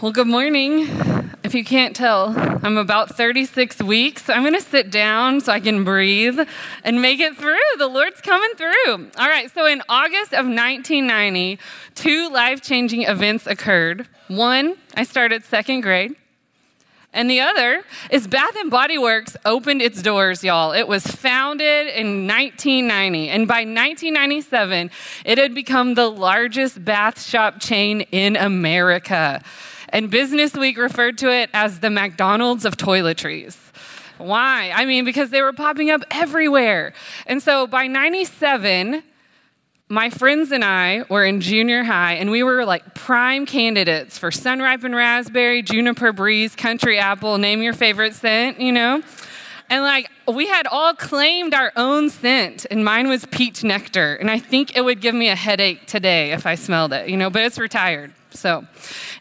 Well, 0.00 0.12
good 0.12 0.28
morning. 0.28 0.86
If 1.42 1.56
you 1.56 1.64
can't 1.64 1.96
tell, 1.96 2.32
I'm 2.62 2.76
about 2.76 3.16
36 3.16 3.82
weeks. 3.82 4.30
I'm 4.30 4.42
going 4.42 4.54
to 4.54 4.60
sit 4.60 4.92
down 4.92 5.40
so 5.40 5.50
I 5.50 5.58
can 5.58 5.82
breathe 5.82 6.38
and 6.84 7.02
make 7.02 7.18
it 7.18 7.36
through. 7.36 7.58
The 7.78 7.88
Lord's 7.88 8.20
coming 8.20 8.50
through. 8.56 9.10
All 9.18 9.28
right, 9.28 9.52
so 9.52 9.66
in 9.66 9.82
August 9.88 10.32
of 10.34 10.46
1990, 10.46 11.58
two 11.96 12.30
life 12.30 12.62
changing 12.62 13.02
events 13.02 13.48
occurred. 13.48 14.06
One, 14.28 14.76
I 14.94 15.02
started 15.02 15.44
second 15.44 15.80
grade. 15.80 16.14
And 17.12 17.28
the 17.28 17.40
other 17.40 17.82
is 18.10 18.28
Bath 18.28 18.54
and 18.54 18.70
Body 18.70 18.98
Works 18.98 19.36
opened 19.44 19.82
its 19.82 20.00
doors, 20.00 20.44
y'all. 20.44 20.72
It 20.72 20.86
was 20.86 21.04
founded 21.04 21.88
in 21.88 22.28
1990, 22.28 23.30
and 23.30 23.48
by 23.48 23.64
1997, 23.64 24.90
it 25.24 25.38
had 25.38 25.54
become 25.54 25.94
the 25.94 26.08
largest 26.08 26.84
bath 26.84 27.20
shop 27.20 27.58
chain 27.58 28.02
in 28.12 28.36
America. 28.36 29.42
And 29.90 30.10
Business 30.10 30.54
Week 30.54 30.78
referred 30.78 31.18
to 31.18 31.32
it 31.32 31.50
as 31.52 31.80
the 31.80 31.90
McDonald's 31.90 32.64
of 32.64 32.76
toiletries. 32.76 33.56
Why? 34.18 34.72
I 34.74 34.84
mean, 34.84 35.04
because 35.04 35.30
they 35.30 35.42
were 35.42 35.52
popping 35.52 35.90
up 35.90 36.02
everywhere. 36.10 36.92
And 37.26 37.42
so 37.42 37.66
by 37.66 37.86
97, 37.86 39.02
my 39.88 40.10
friends 40.10 40.52
and 40.52 40.64
I 40.64 41.04
were 41.08 41.24
in 41.24 41.40
junior 41.40 41.84
high, 41.84 42.14
and 42.14 42.30
we 42.30 42.42
were 42.42 42.64
like 42.64 42.94
prime 42.94 43.46
candidates 43.46 44.18
for 44.18 44.30
sun 44.30 44.60
ripened 44.60 44.94
raspberry, 44.94 45.62
juniper 45.62 46.12
breeze, 46.12 46.54
country 46.54 46.98
apple, 46.98 47.38
name 47.38 47.62
your 47.62 47.72
favorite 47.72 48.14
scent, 48.14 48.60
you 48.60 48.72
know? 48.72 49.02
And 49.70 49.82
like, 49.82 50.10
we 50.26 50.46
had 50.46 50.66
all 50.66 50.94
claimed 50.94 51.52
our 51.54 51.72
own 51.76 52.10
scent, 52.10 52.66
and 52.70 52.84
mine 52.84 53.08
was 53.08 53.26
peach 53.26 53.62
nectar. 53.62 54.14
And 54.14 54.30
I 54.30 54.38
think 54.38 54.76
it 54.76 54.82
would 54.82 55.00
give 55.00 55.14
me 55.14 55.28
a 55.28 55.36
headache 55.36 55.86
today 55.86 56.32
if 56.32 56.46
I 56.46 56.54
smelled 56.54 56.92
it, 56.92 57.08
you 57.08 57.16
know, 57.16 57.30
but 57.30 57.42
it's 57.42 57.58
retired. 57.58 58.14
So, 58.30 58.66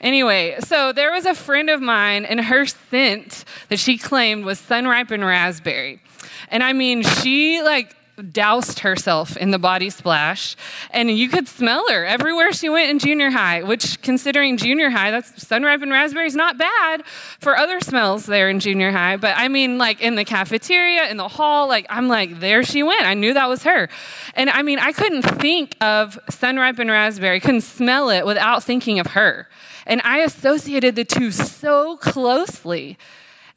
anyway, 0.02 0.58
so 0.60 0.92
there 0.94 1.12
was 1.12 1.26
a 1.26 1.34
friend 1.34 1.70
of 1.70 1.82
mine, 1.82 2.26
and 2.26 2.40
her 2.42 2.66
scent 2.66 3.46
that 3.70 3.80
she 3.80 3.98
claimed 3.98 4.46
was 4.46 4.60
sun 4.60 4.88
ripened 4.88 5.26
raspberry. 5.26 6.02
And 6.50 6.64
I 6.64 6.74
mean, 6.74 7.04
she 7.04 7.62
like 7.62 7.96
doused 8.32 8.80
herself 8.80 9.38
in 9.38 9.52
the 9.52 9.60
body 9.60 9.92
splash 9.92 10.56
and 10.90 11.12
you 11.12 11.30
could 11.30 11.48
smell 11.48 11.88
her 11.88 12.04
everywhere 12.04 12.52
she 12.52 12.68
went 12.68 12.90
in 12.90 12.98
junior 12.98 13.30
high 13.30 13.62
which 13.62 14.02
considering 14.02 14.58
junior 14.58 14.90
high 14.90 15.12
that's 15.12 15.48
sun 15.48 15.62
ripened 15.62 15.92
raspberries 15.92 16.36
not 16.36 16.58
bad 16.58 17.06
for 17.40 17.56
other 17.56 17.80
smells 17.80 18.26
there 18.26 18.50
in 18.50 18.60
junior 18.60 18.92
high. 18.92 19.18
But 19.18 19.36
i 19.38 19.48
mean 19.48 19.78
like 19.78 20.02
in 20.02 20.16
the 20.16 20.26
cafeteria 20.26 21.10
in 21.10 21.18
the 21.18 21.28
hall 21.28 21.68
like 21.68 21.86
i'm 21.90 22.08
like 22.08 22.40
there 22.40 22.64
she 22.64 22.82
went. 22.82 23.06
I 23.06 23.14
knew 23.14 23.34
that 23.34 23.48
was 23.48 23.64
her. 23.64 23.88
And 24.34 24.50
i 24.50 24.64
mean 24.64 24.80
i 24.80 24.92
couldn't 24.92 25.22
think 25.22 25.76
of 25.80 26.18
sun 26.30 26.58
ripened 26.58 26.90
raspberry 26.90 27.40
couldn't 27.40 27.62
smell 27.62 28.10
it 28.10 28.26
without 28.26 28.64
thinking 28.64 29.00
of 29.00 29.08
her. 29.08 29.48
And 29.86 30.02
i 30.04 30.20
associated 30.20 30.96
the 30.96 31.06
two 31.06 31.32
so 31.32 31.98
closely 31.98 32.98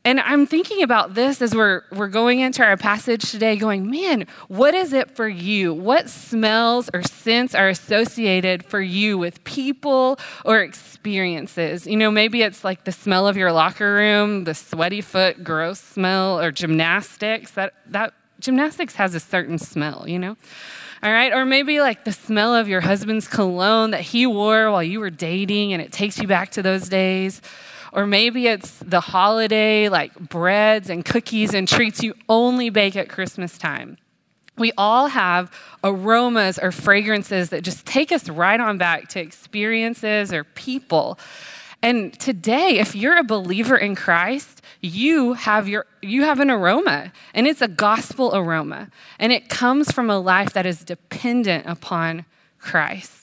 and 0.03 0.19
I'm 0.20 0.47
thinking 0.47 0.83
about 0.83 1.12
this 1.12 1.43
as 1.43 1.55
we're, 1.55 1.83
we're 1.93 2.09
going 2.09 2.41
into 2.41 2.65
our 2.65 2.79
passage 2.79 3.31
today, 3.31 3.56
going, 3.56 3.91
man, 3.91 4.27
what 4.48 4.75
is 4.75 4.95
it 4.95 5.11
for 5.11 5.29
you? 5.29 5.75
What 5.75 6.09
smells 6.09 6.89
or 6.95 7.03
scents 7.03 7.55
are 7.55 7.69
associated 7.69 8.65
for 8.65 8.81
you 8.81 9.19
with 9.19 9.45
people 9.45 10.19
or 10.47 10.61
experiences? 10.61 11.87
You 11.87 11.98
know, 11.98 12.11
maybe 12.11 12.41
it's 12.41 12.65
like 12.65 12.84
the 12.84 12.93
smell 12.93 13.28
of 13.28 13.37
your 13.37 13.53
locker 13.53 13.93
room, 13.93 14.45
the 14.45 14.55
sweaty 14.55 15.03
foot, 15.03 15.45
gross 15.45 15.81
smell, 15.81 16.41
or 16.41 16.51
gymnastics. 16.51 17.51
That, 17.51 17.75
that 17.89 18.15
gymnastics 18.41 18.95
has 18.95 19.15
a 19.15 19.21
certain 19.21 19.59
smell, 19.59 20.06
you 20.09 20.19
know? 20.19 20.37
All 21.03 21.12
right. 21.12 21.33
Or 21.33 21.45
maybe 21.45 21.81
like 21.81 22.05
the 22.05 22.12
smell 22.12 22.55
of 22.55 22.69
your 22.69 22.81
husband's 22.81 23.28
cologne 23.28 23.91
that 23.91 24.03
he 24.03 24.27
wore 24.27 24.71
while 24.71 24.83
you 24.83 25.01
were 25.01 25.11
dating 25.11 25.75
and 25.75 25.83
it 25.83 25.93
takes 25.93 26.19
you 26.19 26.27
back 26.27 26.51
to 26.53 26.62
those 26.62 26.89
days. 26.89 27.43
Or 27.92 28.06
maybe 28.06 28.46
it's 28.46 28.78
the 28.78 29.00
holiday, 29.00 29.88
like 29.88 30.14
breads 30.14 30.91
and 30.91 31.05
cookies 31.05 31.55
and 31.55 31.66
treats 31.66 32.02
you 32.02 32.14
only 32.28 32.70
bake 32.70 32.97
at 32.97 33.08
Christmas 33.08 33.58
time. 33.58 33.98
We 34.56 34.72
all 34.77 35.08
have 35.08 35.50
aromas 35.82 36.59
or 36.59 36.70
fragrances 36.70 37.48
that 37.50 37.62
just 37.62 37.87
take 37.87 38.12
us 38.12 38.28
right 38.28 38.60
on 38.60 38.78
back 38.78 39.09
to 39.09 39.20
experiences 39.20 40.32
or 40.32 40.44
people. 40.44 41.19
And 41.82 42.12
today, 42.19 42.78
if 42.78 42.94
you're 42.94 43.16
a 43.16 43.25
believer 43.25 43.76
in 43.76 43.94
Christ, 43.94 44.60
you 44.82 45.32
have 45.32 45.66
your 45.66 45.86
you 46.03 46.22
have 46.25 46.41
an 46.41 46.50
aroma, 46.50 47.12
and 47.34 47.47
it's 47.47 47.62
a 47.62 47.69
gospel 47.69 48.34
aroma, 48.34 48.91
and 49.19 49.32
it 49.32 49.48
comes 49.48 49.91
from 49.91 50.10
a 50.10 50.19
life 50.19 50.53
that 50.53 50.66
is 50.66 50.84
dependent 50.84 51.66
upon 51.66 52.26
Christ. 52.59 53.19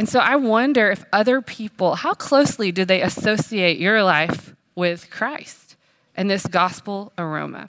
And 0.00 0.08
so 0.08 0.18
I 0.18 0.36
wonder 0.36 0.90
if 0.90 1.04
other 1.12 1.42
people, 1.42 1.94
how 1.94 2.14
closely 2.14 2.72
do 2.72 2.86
they 2.86 3.02
associate 3.02 3.78
your 3.78 4.02
life 4.02 4.54
with 4.74 5.10
Christ 5.10 5.76
and 6.16 6.30
this 6.30 6.46
gospel 6.46 7.12
aroma? 7.18 7.68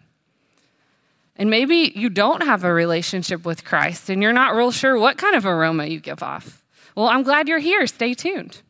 And 1.36 1.50
maybe 1.50 1.92
you 1.94 2.10
don't 2.10 2.44
have 2.44 2.64
a 2.64 2.72
relationship 2.72 3.44
with 3.44 3.66
Christ 3.66 4.10
and 4.10 4.24
you're 4.24 4.32
not 4.32 4.56
real 4.56 4.72
sure 4.72 4.98
what 4.98 5.18
kind 5.18 5.36
of 5.36 5.46
aroma 5.46 5.88
you 5.88 6.00
give 6.00 6.24
off. 6.24 6.64
Well, 6.96 7.08
I'm 7.08 7.24
glad 7.24 7.50
you're 7.50 7.60
here. 7.60 7.86
Stay 7.86 8.14
tuned. 8.14 8.62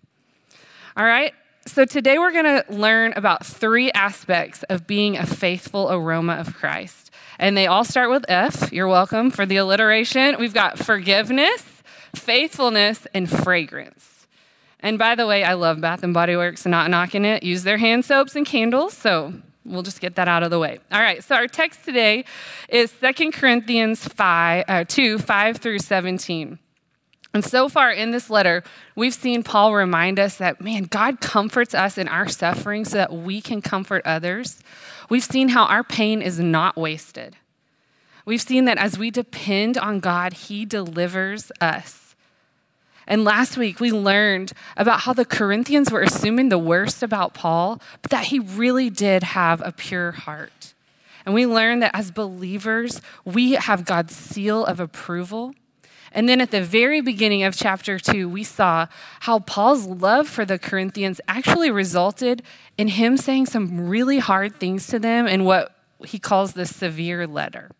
All 0.97 1.05
right. 1.05 1.31
So 1.67 1.85
today 1.85 2.17
we're 2.17 2.31
going 2.31 2.63
to 2.63 2.65
learn 2.67 3.13
about 3.15 3.45
three 3.45 3.91
aspects 3.91 4.63
of 4.71 4.87
being 4.87 5.17
a 5.17 5.25
faithful 5.27 5.91
aroma 5.91 6.33
of 6.33 6.55
Christ. 6.55 7.11
And 7.37 7.55
they 7.55 7.67
all 7.67 7.83
start 7.83 8.09
with 8.09 8.25
F. 8.27 8.73
You're 8.73 8.87
welcome 8.87 9.29
for 9.29 9.45
the 9.45 9.57
alliteration. 9.57 10.37
We've 10.39 10.51
got 10.53 10.79
forgiveness, 10.79 11.63
faithfulness, 12.15 13.07
and 13.13 13.29
fragrance. 13.29 14.27
And 14.79 14.97
by 14.97 15.15
the 15.15 15.27
way, 15.27 15.43
I 15.43 15.53
love 15.53 15.79
Bath 15.79 16.03
and 16.03 16.13
Body 16.13 16.35
Works, 16.35 16.65
not 16.65 16.89
knocking 16.89 17.25
it. 17.25 17.43
Use 17.43 17.63
their 17.63 17.77
hand 17.77 18.03
soaps 18.03 18.35
and 18.35 18.45
candles, 18.45 18.93
so 18.93 19.33
we'll 19.63 19.83
just 19.83 20.01
get 20.01 20.15
that 20.15 20.27
out 20.27 20.43
of 20.43 20.49
the 20.49 20.59
way. 20.59 20.79
All 20.91 21.01
right, 21.01 21.23
so 21.23 21.35
our 21.35 21.47
text 21.47 21.85
today 21.85 22.25
is 22.67 22.91
2 22.91 23.31
Corinthians 23.31 24.03
5, 24.07 24.65
uh, 24.67 24.83
2 24.87 25.19
5 25.19 25.57
through 25.57 25.79
17. 25.79 26.57
And 27.33 27.45
so 27.45 27.69
far 27.69 27.91
in 27.91 28.11
this 28.11 28.29
letter, 28.29 28.63
we've 28.95 29.13
seen 29.13 29.41
Paul 29.43 29.73
remind 29.73 30.19
us 30.19 30.35
that, 30.37 30.59
man, 30.59 30.83
God 30.83 31.21
comforts 31.21 31.73
us 31.73 31.97
in 31.97 32.07
our 32.07 32.27
suffering 32.27 32.83
so 32.83 32.97
that 32.97 33.13
we 33.13 33.39
can 33.39 33.61
comfort 33.61 34.01
others. 34.03 34.61
We've 35.09 35.23
seen 35.23 35.49
how 35.49 35.65
our 35.65 35.83
pain 35.83 36.21
is 36.21 36.39
not 36.39 36.75
wasted. 36.75 37.37
We've 38.25 38.41
seen 38.41 38.65
that 38.65 38.77
as 38.77 38.97
we 38.97 39.11
depend 39.11 39.77
on 39.77 39.99
God, 39.99 40.33
He 40.33 40.65
delivers 40.65 41.51
us. 41.61 42.00
And 43.11 43.25
last 43.25 43.57
week 43.57 43.81
we 43.81 43.91
learned 43.91 44.53
about 44.77 45.01
how 45.01 45.11
the 45.11 45.25
Corinthians 45.25 45.91
were 45.91 45.99
assuming 45.99 46.47
the 46.47 46.57
worst 46.57 47.03
about 47.03 47.33
Paul, 47.33 47.81
but 48.01 48.09
that 48.09 48.27
he 48.27 48.39
really 48.39 48.89
did 48.89 49.21
have 49.21 49.61
a 49.65 49.73
pure 49.73 50.13
heart. 50.13 50.73
And 51.25 51.35
we 51.35 51.45
learned 51.45 51.83
that 51.83 51.91
as 51.93 52.09
believers, 52.09 53.01
we 53.25 53.51
have 53.51 53.83
God's 53.83 54.15
seal 54.15 54.63
of 54.63 54.79
approval. 54.79 55.53
And 56.13 56.29
then 56.29 56.39
at 56.39 56.51
the 56.51 56.63
very 56.63 57.01
beginning 57.01 57.43
of 57.43 57.53
chapter 57.53 57.99
two, 57.99 58.29
we 58.29 58.45
saw 58.45 58.87
how 59.19 59.39
Paul's 59.39 59.87
love 59.87 60.29
for 60.29 60.45
the 60.45 60.57
Corinthians 60.57 61.19
actually 61.27 61.69
resulted 61.69 62.41
in 62.77 62.87
him 62.87 63.17
saying 63.17 63.47
some 63.47 63.89
really 63.89 64.19
hard 64.19 64.55
things 64.55 64.87
to 64.87 64.99
them 64.99 65.27
in 65.27 65.43
what 65.43 65.75
he 66.05 66.17
calls 66.17 66.53
the 66.53 66.65
severe 66.65 67.27
letter. 67.27 67.71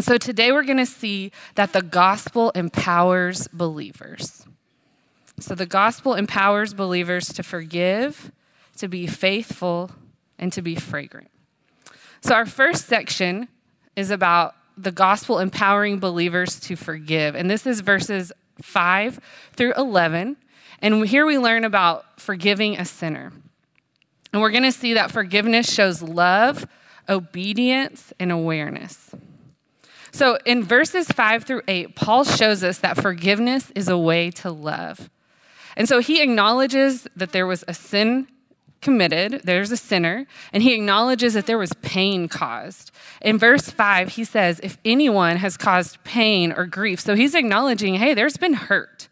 So 0.00 0.16
today 0.16 0.52
we're 0.52 0.64
going 0.64 0.78
to 0.78 0.86
see 0.86 1.32
that 1.56 1.72
the 1.72 1.82
gospel 1.82 2.50
empowers 2.50 3.48
believers. 3.48 4.46
So 5.40 5.54
the 5.54 5.66
gospel 5.66 6.14
empowers 6.14 6.72
believers 6.74 7.28
to 7.28 7.42
forgive, 7.42 8.30
to 8.76 8.88
be 8.88 9.06
faithful, 9.06 9.90
and 10.38 10.52
to 10.52 10.62
be 10.62 10.76
fragrant. 10.76 11.30
So 12.20 12.34
our 12.34 12.46
first 12.46 12.86
section 12.86 13.48
is 13.96 14.10
about 14.10 14.54
the 14.76 14.92
gospel 14.92 15.40
empowering 15.40 15.98
believers 15.98 16.60
to 16.60 16.76
forgive. 16.76 17.34
And 17.34 17.50
this 17.50 17.66
is 17.66 17.80
verses 17.80 18.32
5 18.62 19.20
through 19.52 19.74
11. 19.74 20.36
And 20.80 21.06
here 21.06 21.26
we 21.26 21.38
learn 21.38 21.64
about 21.64 22.20
forgiving 22.20 22.78
a 22.78 22.84
sinner. 22.84 23.32
And 24.32 24.42
we're 24.42 24.50
going 24.50 24.62
to 24.62 24.72
see 24.72 24.94
that 24.94 25.10
forgiveness 25.10 25.72
shows 25.72 26.02
love, 26.02 26.66
obedience, 27.08 28.12
and 28.20 28.30
awareness. 28.30 29.10
So 30.12 30.38
in 30.44 30.64
verses 30.64 31.06
five 31.08 31.44
through 31.44 31.62
eight, 31.68 31.94
Paul 31.94 32.24
shows 32.24 32.64
us 32.64 32.78
that 32.78 33.00
forgiveness 33.00 33.70
is 33.74 33.88
a 33.88 33.98
way 33.98 34.30
to 34.32 34.50
love. 34.50 35.10
And 35.76 35.88
so 35.88 36.00
he 36.00 36.22
acknowledges 36.22 37.06
that 37.14 37.32
there 37.32 37.46
was 37.46 37.64
a 37.68 37.74
sin 37.74 38.26
committed, 38.80 39.42
there's 39.44 39.70
a 39.70 39.76
sinner, 39.76 40.26
and 40.52 40.62
he 40.62 40.74
acknowledges 40.74 41.34
that 41.34 41.46
there 41.46 41.58
was 41.58 41.72
pain 41.82 42.28
caused. 42.28 42.90
In 43.20 43.38
verse 43.38 43.70
5, 43.70 44.10
he 44.10 44.24
says, 44.24 44.60
If 44.62 44.78
anyone 44.84 45.36
has 45.36 45.56
caused 45.56 46.02
pain 46.04 46.52
or 46.52 46.66
grief, 46.66 47.00
so 47.00 47.14
he's 47.14 47.34
acknowledging, 47.34 47.94
hey, 47.94 48.14
there's 48.14 48.36
been 48.36 48.54
hurt. 48.54 49.07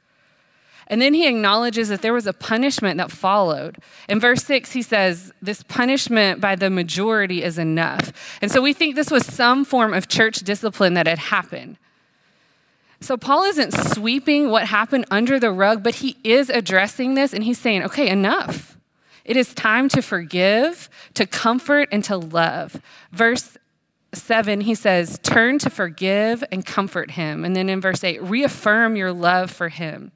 And 0.89 1.03
then 1.03 1.15
he 1.15 1.27
acknowledges 1.27 1.89
that 1.89 2.03
there 2.03 2.13
was 2.13 2.27
a 2.27 2.33
punishment 2.33 2.99
that 2.99 3.11
followed. 3.11 3.79
In 4.09 4.21
verse 4.21 4.45
6, 4.45 4.73
he 4.73 4.83
says, 4.83 5.33
This 5.43 5.63
punishment 5.65 6.41
by 6.41 6.55
the 6.55 6.71
majority 6.71 7.43
is 7.43 7.59
enough. 7.59 8.39
And 8.41 8.51
so 8.51 8.61
we 8.61 8.73
think 8.73 8.95
this 8.95 9.11
was 9.11 9.27
some 9.27 9.65
form 9.65 9.93
of 9.93 10.07
church 10.07 10.37
discipline 10.39 10.95
that 10.95 11.07
had 11.07 11.19
happened. 11.19 11.77
So, 13.01 13.17
Paul 13.17 13.45
isn't 13.45 13.73
sweeping 13.73 14.49
what 14.49 14.67
happened 14.67 15.05
under 15.11 15.39
the 15.39 15.51
rug, 15.51 15.83
but 15.83 15.97
he 15.97 16.17
is 16.25 16.49
addressing 16.49 17.15
this 17.15 17.35
and 17.35 17.45
he's 17.45 17.59
saying, 17.59 17.83
okay, 17.83 18.09
enough. 18.09 18.77
It 19.25 19.37
is 19.37 19.53
time 19.53 19.89
to 19.91 20.01
forgive, 20.01 20.89
to 21.15 21.27
comfort, 21.27 21.89
and 21.91 22.03
to 22.05 22.17
love. 22.17 22.81
Verse 23.11 23.59
7, 24.15 24.63
he 24.63 24.75
says, 24.75 25.19
Turn 25.23 25.59
to 25.59 25.69
forgive 25.69 26.45
and 26.51 26.65
comfort 26.65 27.13
him. 27.13 27.45
And 27.45 27.55
then 27.55 27.69
in 27.69 27.81
verse 27.81 28.03
8, 28.05 28.23
reaffirm 28.23 28.97
your 28.97 29.13
love 29.13 29.51
for 29.51 29.69
him. 29.69 30.13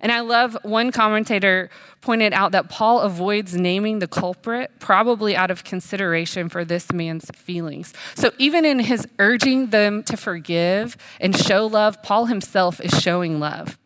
And 0.00 0.10
I 0.10 0.20
love 0.20 0.56
one 0.62 0.92
commentator 0.92 1.70
pointed 2.00 2.32
out 2.32 2.52
that 2.52 2.70
Paul 2.70 3.00
avoids 3.00 3.54
naming 3.54 3.98
the 3.98 4.08
culprit, 4.08 4.70
probably 4.78 5.36
out 5.36 5.50
of 5.50 5.64
consideration 5.64 6.48
for 6.48 6.64
this 6.64 6.90
man's 6.90 7.30
feelings. 7.34 7.92
So 8.14 8.32
even 8.38 8.64
in 8.64 8.78
his 8.78 9.06
urging 9.18 9.68
them 9.68 10.02
to 10.04 10.16
forgive 10.16 10.96
and 11.20 11.36
show 11.36 11.66
love, 11.66 12.02
Paul 12.02 12.26
himself 12.26 12.80
is 12.80 12.98
showing 13.00 13.40
love. 13.40 13.78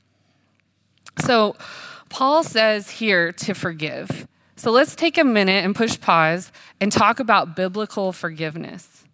So 1.20 1.56
Paul 2.08 2.44
says 2.44 2.90
here 2.90 3.32
to 3.32 3.54
forgive. 3.54 4.28
So 4.56 4.70
let's 4.70 4.94
take 4.94 5.18
a 5.18 5.24
minute 5.24 5.64
and 5.64 5.74
push 5.74 6.00
pause 6.00 6.52
and 6.80 6.92
talk 6.92 7.18
about 7.18 7.56
biblical 7.56 8.12
forgiveness. 8.12 9.04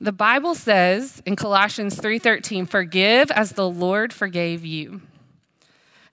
The 0.00 0.12
Bible 0.12 0.54
says 0.54 1.22
in 1.24 1.34
Colossians 1.34 1.96
3:13, 1.96 2.66
"Forgive 2.66 3.30
as 3.30 3.52
the 3.52 3.68
Lord 3.68 4.12
forgave 4.12 4.64
you." 4.64 5.00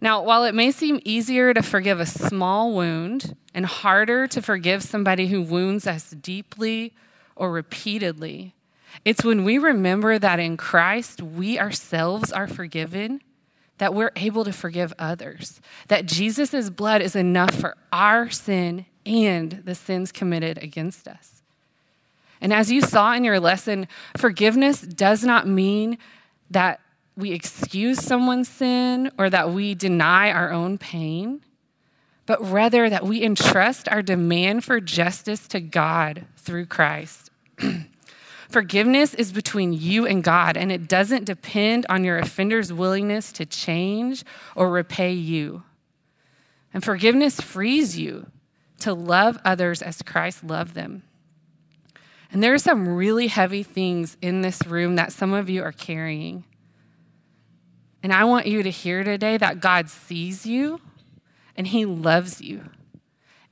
Now, 0.01 0.23
while 0.23 0.43
it 0.43 0.55
may 0.55 0.71
seem 0.71 0.99
easier 1.05 1.53
to 1.53 1.61
forgive 1.61 1.99
a 1.99 2.07
small 2.07 2.73
wound 2.73 3.35
and 3.53 3.67
harder 3.67 4.25
to 4.27 4.41
forgive 4.41 4.81
somebody 4.81 5.27
who 5.27 5.43
wounds 5.43 5.85
us 5.85 6.09
deeply 6.09 6.93
or 7.35 7.51
repeatedly, 7.51 8.55
it's 9.05 9.23
when 9.23 9.43
we 9.43 9.59
remember 9.59 10.17
that 10.17 10.39
in 10.39 10.57
Christ 10.57 11.21
we 11.21 11.59
ourselves 11.59 12.31
are 12.31 12.47
forgiven 12.47 13.21
that 13.77 13.95
we're 13.95 14.11
able 14.15 14.43
to 14.43 14.53
forgive 14.53 14.93
others, 14.99 15.59
that 15.87 16.05
Jesus' 16.05 16.69
blood 16.69 17.01
is 17.01 17.15
enough 17.15 17.55
for 17.55 17.75
our 17.91 18.29
sin 18.29 18.85
and 19.07 19.63
the 19.65 19.73
sins 19.73 20.11
committed 20.11 20.59
against 20.59 21.07
us. 21.07 21.41
And 22.39 22.53
as 22.53 22.71
you 22.71 22.81
saw 22.81 23.13
in 23.13 23.23
your 23.23 23.39
lesson, 23.39 23.87
forgiveness 24.15 24.81
does 24.81 25.23
not 25.23 25.47
mean 25.47 25.97
that 26.51 26.79
we 27.21 27.31
excuse 27.31 28.03
someone's 28.03 28.49
sin 28.49 29.11
or 29.17 29.29
that 29.29 29.51
we 29.51 29.75
deny 29.75 30.31
our 30.31 30.51
own 30.51 30.77
pain, 30.77 31.41
but 32.25 32.41
rather 32.43 32.89
that 32.89 33.05
we 33.05 33.23
entrust 33.23 33.87
our 33.87 34.01
demand 34.01 34.65
for 34.65 34.81
justice 34.81 35.47
to 35.49 35.61
God 35.61 36.25
through 36.35 36.65
Christ. 36.65 37.29
Forgiveness 38.49 39.13
is 39.13 39.31
between 39.31 39.71
you 39.71 40.05
and 40.05 40.23
God, 40.23 40.57
and 40.57 40.71
it 40.71 40.89
doesn't 40.89 41.23
depend 41.23 41.85
on 41.87 42.03
your 42.03 42.17
offender's 42.17 42.73
willingness 42.73 43.31
to 43.33 43.45
change 43.45 44.25
or 44.55 44.69
repay 44.69 45.13
you. 45.13 45.63
And 46.73 46.83
forgiveness 46.83 47.39
frees 47.39 47.97
you 47.97 48.27
to 48.79 48.93
love 48.93 49.39
others 49.45 49.81
as 49.81 50.01
Christ 50.01 50.43
loved 50.43 50.73
them. 50.73 51.03
And 52.31 52.41
there 52.41 52.53
are 52.53 52.59
some 52.59 52.87
really 52.87 53.27
heavy 53.27 53.63
things 53.63 54.17
in 54.21 54.41
this 54.41 54.65
room 54.65 54.95
that 54.95 55.13
some 55.13 55.33
of 55.33 55.49
you 55.49 55.63
are 55.63 55.73
carrying. 55.73 56.45
And 58.03 58.11
I 58.11 58.23
want 58.23 58.47
you 58.47 58.63
to 58.63 58.69
hear 58.69 59.03
today 59.03 59.37
that 59.37 59.59
God 59.59 59.89
sees 59.89 60.45
you 60.45 60.81
and 61.55 61.67
He 61.67 61.85
loves 61.85 62.41
you. 62.41 62.69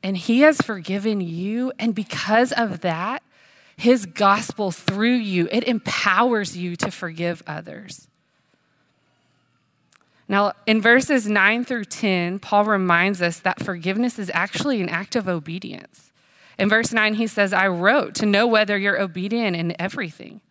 And 0.02 0.18
He 0.18 0.42
has 0.42 0.62
forgiven 0.62 1.22
you. 1.22 1.72
And 1.78 1.94
because 1.94 2.52
of 2.54 2.82
that, 2.82 3.22
His 3.78 4.06
gospel 4.06 4.72
through 4.72 5.16
you, 5.16 5.48
it 5.52 5.66
empowers 5.66 6.58
you 6.58 6.76
to 6.78 6.90
forgive 6.90 7.44
others. 7.46 8.08
Now, 10.28 10.54
in 10.68 10.80
verses 10.80 11.28
9 11.28 11.66
through 11.66 11.86
10, 11.86 12.38
Paul 12.40 12.66
reminds 12.66 13.20
us 13.20 13.40
that 13.40 13.64
forgiveness 13.64 14.20
is 14.20 14.30
actually 14.34 14.80
an 14.80 14.88
act 14.88 15.16
of 15.16 15.28
obedience. 15.28 16.12
In 16.60 16.70
verse 16.70 16.94
9, 16.94 17.16
he 17.16 17.26
says, 17.26 17.52
I 17.52 17.68
wrote 17.68 18.14
to 18.16 18.28
know 18.28 18.46
whether 18.46 18.78
you're 18.78 19.02
obedient 19.02 19.56
in 19.56 19.80
everything. 19.82 20.42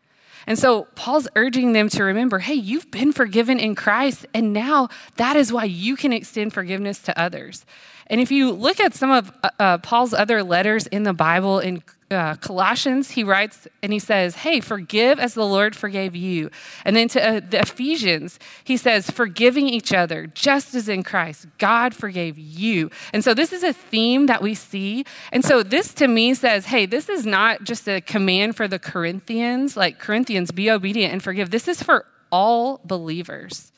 And 0.49 0.59
so 0.59 0.85
Paul's 0.95 1.29
urging 1.37 1.75
them 1.75 1.91
to 1.91 2.03
remember 2.03 2.39
hey, 2.39 2.55
you've 2.55 2.91
been 2.91 3.13
forgiven 3.13 3.61
in 3.61 3.75
Christ, 3.75 4.25
and 4.33 4.55
now 4.55 4.89
that 5.17 5.37
is 5.37 5.53
why 5.53 5.65
you 5.65 5.95
can 5.95 6.11
extend 6.11 6.55
forgiveness 6.55 7.01
to 7.01 7.21
others. 7.21 7.67
And 8.07 8.19
if 8.19 8.31
you 8.33 8.53
look 8.53 8.81
at 8.81 8.95
some 8.95 9.11
of 9.11 9.31
uh, 9.45 9.51
uh 9.59 9.79
Paul's 9.79 10.15
other 10.15 10.43
letters 10.43 10.87
in 10.87 11.03
the 11.03 11.13
Bible, 11.13 11.59
in 11.59 11.83
uh, 12.11 12.37
Colossians, 12.37 13.11
he 13.11 13.23
writes 13.23 13.69
and 13.83 13.93
he 13.93 13.99
says, 13.99 14.37
Hey, 14.37 14.61
forgive 14.61 15.19
as 15.19 15.35
the 15.35 15.45
Lord 15.45 15.77
forgave 15.77 16.17
you. 16.17 16.51
And 16.85 16.97
then 16.97 17.09
to 17.09 17.27
uh, 17.27 17.41
the 17.41 17.61
Ephesians, 17.61 18.39
he 18.65 18.77
says, 18.77 19.11
Forgiving 19.11 19.69
each 19.69 19.93
other, 19.93 20.27
just 20.27 20.75
as 20.75 20.89
in 20.89 21.03
Christ, 21.03 21.47
God 21.59 21.95
forgave 21.95 22.39
you. 22.39 22.91
And 23.13 23.23
so 23.23 23.35
this 23.35 23.53
is 23.53 23.63
a 23.63 23.73
theme 23.73 24.27
that 24.27 24.43
we 24.43 24.55
see. 24.55 25.05
And 25.33 25.45
so 25.45 25.63
this 25.63 25.93
to 25.95 26.09
me 26.09 26.33
says, 26.35 26.67
Hey, 26.67 26.87
this 26.87 27.09
is 27.09 27.27
not 27.27 27.65
just 27.65 27.87
a 27.89 28.01
command 28.01 28.57
for 28.57 28.67
the 28.67 28.79
Corinthians, 28.79 29.77
like 29.77 29.99
Corinthians, 29.99 30.51
be 30.51 30.71
obedient 30.71 31.13
and 31.13 31.23
forgive. 31.23 31.51
This 31.51 31.69
is 31.69 31.83
for 31.83 32.07
all 32.33 32.81
believers. 32.85 33.73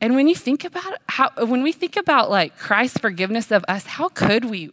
And 0.00 0.16
when 0.16 0.26
you 0.26 0.34
think 0.34 0.64
about 0.64 0.98
how, 1.08 1.30
when 1.46 1.62
we 1.62 1.72
think 1.72 1.96
about 1.96 2.30
like 2.30 2.58
Christ's 2.58 2.98
forgiveness 2.98 3.52
of 3.52 3.64
us, 3.68 3.86
how 3.86 4.08
could 4.08 4.46
we 4.46 4.72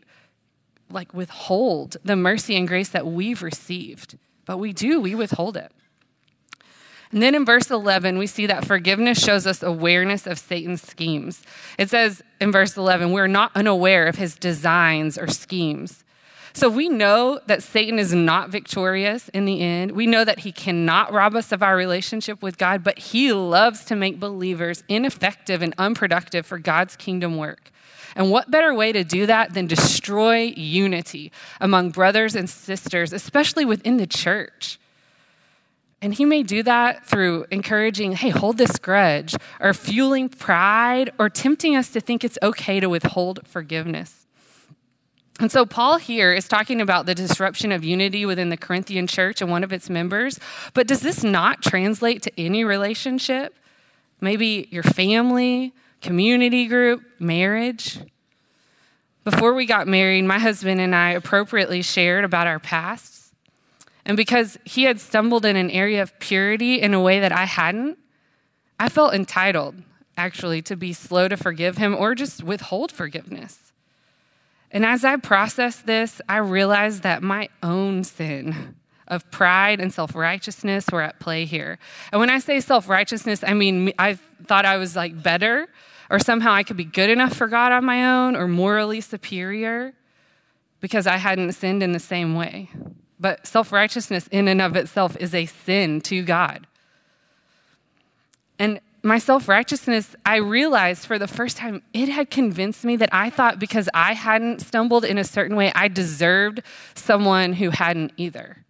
like 0.92 1.14
withhold 1.14 1.98
the 2.04 2.16
mercy 2.16 2.56
and 2.56 2.68
grace 2.68 2.90
that 2.90 3.06
we've 3.06 3.42
received. 3.42 4.18
But 4.46 4.58
we 4.58 4.74
do, 4.74 5.00
we 5.00 5.16
withhold 5.16 5.58
it. 5.58 5.72
And 7.12 7.24
then 7.24 7.34
in 7.34 7.44
verse 7.44 7.72
11, 7.72 8.18
we 8.18 8.28
see 8.28 8.46
that 8.46 8.66
forgiveness 8.66 9.20
shows 9.20 9.48
us 9.48 9.64
awareness 9.64 10.28
of 10.28 10.38
Satan's 10.38 10.84
schemes. 10.84 11.42
It 11.78 11.90
says 11.90 12.22
in 12.40 12.52
verse 12.52 12.78
11, 12.78 13.12
we're 13.12 13.28
not 13.28 13.52
unaware 13.56 14.06
of 14.06 14.16
his 14.16 14.36
designs 14.36 15.18
or 15.18 15.28
schemes. 15.28 16.04
So 16.54 16.70
we 16.70 16.90
know 16.90 17.40
that 17.48 17.64
Satan 17.64 18.00
is 18.00 18.14
not 18.14 18.50
victorious 18.50 19.30
in 19.30 19.46
the 19.46 19.62
end. 19.62 19.92
We 19.92 20.08
know 20.08 20.26
that 20.26 20.40
he 20.40 20.52
cannot 20.52 21.14
rob 21.14 21.36
us 21.36 21.52
of 21.52 21.64
our 21.64 21.76
relationship 21.76 22.42
with 22.42 22.58
God, 22.58 22.84
but 22.84 23.00
he 23.00 23.32
loves 23.32 23.84
to 23.86 23.96
make 23.96 24.20
believers 24.20 24.84
ineffective 24.88 25.62
and 25.62 25.74
unproductive 25.78 26.46
for 26.46 26.58
God's 26.60 26.96
kingdom 26.96 27.38
work. 27.38 27.72
And 28.20 28.30
what 28.32 28.52
better 28.52 28.74
way 28.74 28.92
to 28.92 29.06
do 29.06 29.26
that 29.28 29.54
than 29.54 29.66
destroy 29.66 30.54
unity 30.58 31.32
among 31.62 31.92
brothers 31.92 32.36
and 32.36 32.50
sisters, 32.50 33.14
especially 33.14 33.64
within 33.64 33.96
the 33.96 34.06
church? 34.06 34.78
And 36.02 36.14
he 36.14 36.26
may 36.26 36.44
do 36.44 36.62
that 36.64 37.08
through 37.08 37.46
encouraging, 37.50 38.12
hey, 38.12 38.28
hold 38.28 38.58
this 38.58 38.78
grudge, 38.78 39.38
or 39.62 39.74
fueling 39.74 40.28
pride, 40.28 41.12
or 41.18 41.30
tempting 41.30 41.78
us 41.78 41.92
to 41.92 42.02
think 42.02 42.26
it's 42.26 42.38
okay 42.44 42.82
to 42.82 42.90
withhold 42.90 43.48
forgiveness. 43.48 44.28
And 45.40 45.50
so, 45.50 45.66
Paul 45.66 45.96
here 45.96 46.34
is 46.34 46.46
talking 46.46 46.82
about 46.82 47.06
the 47.06 47.16
disruption 47.16 47.72
of 47.72 47.86
unity 47.86 48.26
within 48.26 48.50
the 48.50 48.58
Corinthian 48.58 49.08
church 49.08 49.42
and 49.42 49.50
one 49.50 49.64
of 49.64 49.72
its 49.72 49.90
members. 49.90 50.42
But 50.74 50.88
does 50.88 51.00
this 51.00 51.24
not 51.24 51.62
translate 51.62 52.22
to 52.24 52.32
any 52.38 52.66
relationship? 52.66 53.58
Maybe 54.20 54.68
your 54.72 54.84
family, 54.84 55.74
community 56.02 56.68
group, 56.68 57.04
marriage. 57.20 58.00
Before 59.24 59.54
we 59.54 59.66
got 59.66 59.88
married, 59.88 60.24
my 60.24 60.40
husband 60.40 60.80
and 60.82 60.96
I 60.96 61.12
appropriately 61.12 61.82
shared 61.82 62.24
about 62.24 62.48
our 62.48 62.60
pasts. 62.60 63.32
And 64.06 64.18
because 64.18 64.58
he 64.66 64.84
had 64.84 65.00
stumbled 65.00 65.46
in 65.46 65.56
an 65.56 65.70
area 65.70 66.02
of 66.02 66.18
purity 66.20 66.82
in 66.82 66.94
a 66.94 67.02
way 67.02 67.20
that 67.20 67.32
I 67.32 67.46
hadn't, 67.46 67.98
I 68.80 68.90
felt 68.90 69.14
entitled, 69.14 69.76
actually, 70.18 70.62
to 70.64 70.76
be 70.76 70.94
slow 70.94 71.28
to 71.28 71.38
forgive 71.38 71.78
him 71.78 71.96
or 71.96 72.16
just 72.16 72.44
withhold 72.44 72.92
forgiveness. 72.92 73.72
And 74.72 74.86
as 74.86 75.04
I 75.04 75.18
processed 75.18 75.86
this, 75.86 76.22
I 76.30 76.38
realized 76.38 77.04
that 77.04 77.22
my 77.22 77.50
own 77.62 78.04
sin 78.04 78.76
of 79.08 79.30
pride 79.32 79.80
and 79.80 79.94
self 79.94 80.16
righteousness 80.16 80.86
were 80.92 81.02
at 81.02 81.20
play 81.20 81.46
here. 81.46 81.78
And 82.12 82.20
when 82.20 82.30
I 82.30 82.40
say 82.40 82.62
self 82.62 82.88
righteousness, 82.88 83.44
I 83.46 83.54
mean, 83.54 83.92
I 84.00 84.18
thought 84.46 84.66
I 84.66 84.78
was 84.78 84.96
like 84.96 85.22
better 85.22 85.68
or 86.10 86.20
somehow 86.20 86.52
I 86.52 86.64
could 86.64 86.78
be 86.78 86.86
good 86.86 87.10
enough 87.10 87.36
for 87.36 87.48
God 87.48 87.72
on 87.72 87.86
my 87.86 88.06
own 88.06 88.36
or 88.36 88.48
morally 88.48 89.02
superior 89.02 89.94
because 90.82 91.08
I 91.08 91.18
hadn't 91.18 91.52
sinned 91.54 91.84
in 91.84 91.92
the 91.92 92.00
same 92.00 92.36
way. 92.36 92.70
But 93.20 93.46
self 93.46 93.72
righteousness, 93.72 94.28
in 94.32 94.48
and 94.48 94.62
of 94.62 94.76
itself, 94.76 95.18
is 95.18 95.36
a 95.36 95.46
sin 95.46 96.02
to 96.02 96.24
God. 96.24 96.68
And 98.58 98.80
my 99.04 99.18
self 99.18 99.48
righteousness, 99.48 100.16
I 100.26 100.38
realized 100.38 101.06
for 101.06 101.20
the 101.20 101.28
first 101.28 101.58
time, 101.58 101.82
it 101.94 102.10
had 102.10 102.30
convinced 102.30 102.84
me 102.86 102.96
that 102.98 103.10
I 103.12 103.30
thought 103.30 103.60
because 103.60 103.90
I 103.94 104.14
hadn't 104.14 104.62
stumbled 104.62 105.06
in 105.06 105.18
a 105.18 105.24
certain 105.24 105.56
way, 105.56 105.72
I 105.76 105.88
deserved 105.88 106.62
someone 106.96 107.54
who 107.54 107.70
hadn't 107.70 108.14
either. 108.18 108.66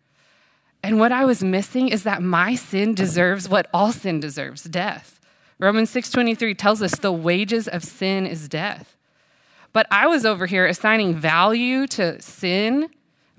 And 0.81 0.99
what 0.99 1.11
I 1.11 1.25
was 1.25 1.43
missing 1.43 1.89
is 1.89 2.03
that 2.03 2.21
my 2.21 2.55
sin 2.55 2.95
deserves 2.95 3.49
what 3.49 3.67
all 3.73 3.91
sin 3.91 4.19
deserves 4.19 4.63
death. 4.63 5.18
Romans 5.59 5.89
6:23 5.91 6.57
tells 6.57 6.81
us 6.81 6.95
the 6.95 7.11
wages 7.11 7.67
of 7.67 7.83
sin 7.83 8.25
is 8.25 8.47
death. 8.47 8.95
But 9.73 9.85
I 9.91 10.07
was 10.07 10.25
over 10.25 10.45
here 10.45 10.65
assigning 10.65 11.15
value 11.15 11.85
to 11.87 12.21
sin 12.21 12.89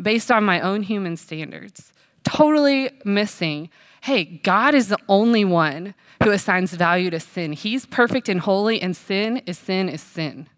based 0.01 0.31
on 0.31 0.45
my 0.45 0.61
own 0.61 0.83
human 0.83 1.17
standards, 1.17 1.93
totally 2.25 2.91
missing 3.05 3.71
hey, 4.03 4.25
God 4.25 4.75
is 4.75 4.89
the 4.89 4.99
only 5.09 5.45
one 5.45 5.95
who 6.23 6.31
assigns 6.31 6.73
value 6.73 7.11
to 7.11 7.21
sin. 7.21 7.53
He's 7.53 7.87
perfect 7.87 8.29
and 8.29 8.41
holy, 8.41 8.81
and 8.81 8.97
sin 8.97 9.39
is 9.47 9.59
sin 9.59 9.89
is 9.89 10.01
sin. 10.01 10.49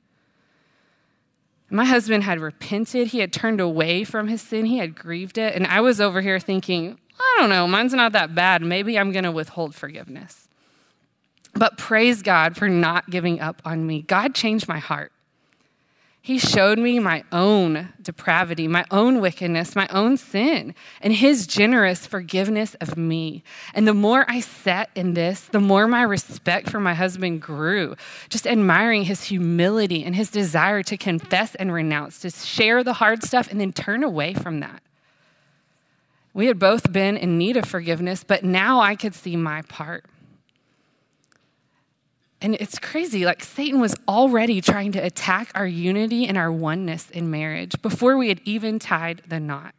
My 1.71 1.85
husband 1.85 2.25
had 2.25 2.39
repented. 2.39 3.09
He 3.09 3.21
had 3.21 3.33
turned 3.33 3.61
away 3.61 4.05
from 4.05 4.29
his 4.29 4.43
sin. 4.43 4.67
He 4.67 4.79
had 4.79 4.95
grieved 4.95 5.39
it. 5.39 5.55
And 5.55 5.67
I 5.67 5.81
was 5.81 6.01
over 6.01 6.21
here 6.21 6.39
thinking, 6.39 6.99
I 7.19 7.37
don't 7.39 7.49
know, 7.49 7.67
mine's 7.67 7.95
not 7.95 8.13
that 8.13 8.35
bad. 8.35 8.63
Maybe 8.63 8.99
I'm 8.99 9.11
going 9.11 9.25
to 9.25 9.33
withhold 9.33 9.75
forgiveness. 9.75 10.42
But 11.55 11.77
praise 11.77 12.23
God 12.23 12.57
for 12.57 12.69
not 12.69 13.11
giving 13.11 13.41
up 13.41 13.61
on 13.65 13.87
me. 13.87 14.03
God 14.03 14.35
changed 14.35 14.69
my 14.69 14.79
heart. 14.79 15.13
He 16.25 16.39
showed 16.39 16.79
me 16.79 17.01
my 17.01 17.25
own 17.33 17.89
depravity, 18.01 18.69
my 18.69 18.85
own 18.93 19.21
wickedness, 19.21 19.75
my 19.75 19.89
own 19.89 20.17
sin, 20.17 20.73
and 21.01 21.13
His 21.13 21.49
generous 21.49 22.07
forgiveness 22.07 22.77
of 22.81 22.97
me. 22.97 23.43
And 23.75 23.89
the 23.89 23.93
more 23.93 24.25
I 24.29 24.39
sat 24.39 24.89
in 24.95 25.15
this, 25.15 25.41
the 25.41 25.59
more 25.59 25.89
my 25.89 26.03
respect 26.03 26.71
for 26.71 26.79
my 26.79 26.95
husband 26.95 27.43
grew, 27.43 27.97
just 28.29 28.47
admiring 28.47 29.03
his 29.03 29.25
humility 29.25 30.05
and 30.05 30.15
his 30.15 30.31
desire 30.31 30.85
to 30.85 30.97
confess 30.97 31.57
and 31.57 31.73
renounce, 31.73 32.21
to 32.21 32.31
share 32.31 32.85
the 32.85 32.95
hard 32.95 33.25
stuff 33.25 33.51
and 33.51 33.61
then 33.61 33.73
turn 33.73 34.05
away 34.05 34.33
from 34.33 34.61
that. 34.61 34.81
We 36.35 36.47
had 36.47 36.61
both 36.61 36.93
been 36.93 37.17
in 37.17 37.37
need 37.37 37.57
of 37.57 37.65
forgiveness, 37.65 38.23
but 38.23 38.45
now 38.45 38.81
I 38.81 38.95
could 38.95 39.17
see 39.17 39.35
my 39.35 39.63
part. 39.63 40.05
And 42.43 42.57
it's 42.57 42.79
crazy. 42.81 43.25
Like 43.25 43.45
Satan 43.45 43.81
was 43.81 43.95
already 44.09 44.61
trying 44.61 44.91
to 44.93 44.99
attack 44.99 45.53
our 45.55 45.67
unity 45.67 46.27
and 46.27 46.37
our 46.37 46.51
oneness 46.51 47.09
in 47.11 47.31
marriage 47.31 47.81
before 47.81 48.17
we 48.17 48.29
had 48.29 48.41
even 48.45 48.81
tied 48.81 49.23
the 49.29 49.39
knot. 49.39 49.75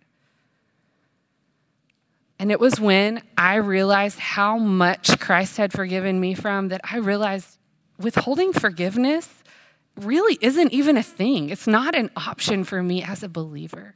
And 2.39 2.51
it 2.51 2.60
was 2.60 2.79
when 2.79 3.22
I 3.38 3.55
realized 3.55 4.17
how 4.17 4.58
much 4.58 5.20
Christ 5.20 5.58
had 5.58 5.74
forgiven 5.74 6.20
me 6.20 6.34
from 6.34 6.70
that 6.70 6.82
I 6.89 6.98
realized 6.98 7.58
withholding 8.00 8.53
forgiveness 8.53 9.29
really 9.98 10.38
isn't 10.41 10.72
even 10.72 10.98
a 10.98 11.03
thing. 11.03 11.50
It's 11.50 11.67
not 11.67 11.96
an 11.96 12.10
option 12.15 12.63
for 12.63 12.82
me 12.82 13.03
as 13.03 13.24
a 13.24 13.29
believer. 13.29 13.96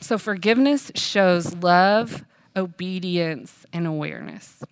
So, 0.00 0.18
forgiveness 0.18 0.90
shows 0.94 1.54
love, 1.54 2.24
obedience, 2.56 3.64
and 3.72 3.86
awareness. 3.86 4.62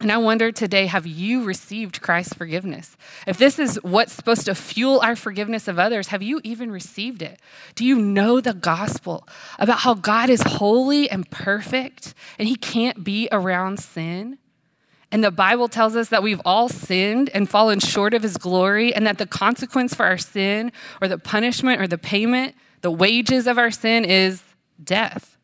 And 0.00 0.12
I 0.12 0.18
wonder 0.18 0.52
today 0.52 0.86
have 0.86 1.06
you 1.06 1.44
received 1.44 2.02
Christ's 2.02 2.34
forgiveness? 2.34 2.96
If 3.26 3.38
this 3.38 3.58
is 3.58 3.80
what's 3.82 4.12
supposed 4.12 4.44
to 4.44 4.54
fuel 4.54 5.00
our 5.00 5.16
forgiveness 5.16 5.68
of 5.68 5.78
others, 5.78 6.08
have 6.08 6.22
you 6.22 6.40
even 6.44 6.70
received 6.70 7.22
it? 7.22 7.40
Do 7.74 7.84
you 7.84 7.98
know 7.98 8.40
the 8.40 8.52
gospel 8.52 9.26
about 9.58 9.78
how 9.80 9.94
God 9.94 10.28
is 10.28 10.42
holy 10.42 11.08
and 11.08 11.28
perfect 11.30 12.12
and 12.38 12.46
he 12.46 12.56
can't 12.56 13.04
be 13.04 13.28
around 13.32 13.78
sin? 13.78 14.38
And 15.12 15.22
the 15.24 15.30
Bible 15.30 15.68
tells 15.68 15.96
us 15.96 16.08
that 16.08 16.22
we've 16.22 16.42
all 16.44 16.68
sinned 16.68 17.30
and 17.32 17.48
fallen 17.48 17.78
short 17.78 18.12
of 18.12 18.22
his 18.22 18.36
glory, 18.36 18.92
and 18.92 19.06
that 19.06 19.18
the 19.18 19.26
consequence 19.26 19.94
for 19.94 20.04
our 20.04 20.18
sin, 20.18 20.72
or 21.00 21.06
the 21.06 21.16
punishment, 21.16 21.80
or 21.80 21.86
the 21.86 21.96
payment, 21.96 22.56
the 22.80 22.90
wages 22.90 23.46
of 23.46 23.56
our 23.56 23.70
sin 23.70 24.04
is 24.04 24.42
death. 24.82 25.38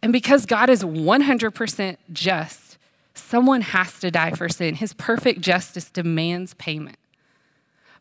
And 0.00 0.12
because 0.12 0.46
God 0.46 0.70
is 0.70 0.84
100% 0.84 1.96
just, 2.12 2.61
Someone 3.14 3.60
has 3.60 3.98
to 4.00 4.10
die 4.10 4.32
for 4.32 4.48
sin. 4.48 4.74
His 4.74 4.92
perfect 4.94 5.40
justice 5.40 5.90
demands 5.90 6.54
payment. 6.54 6.96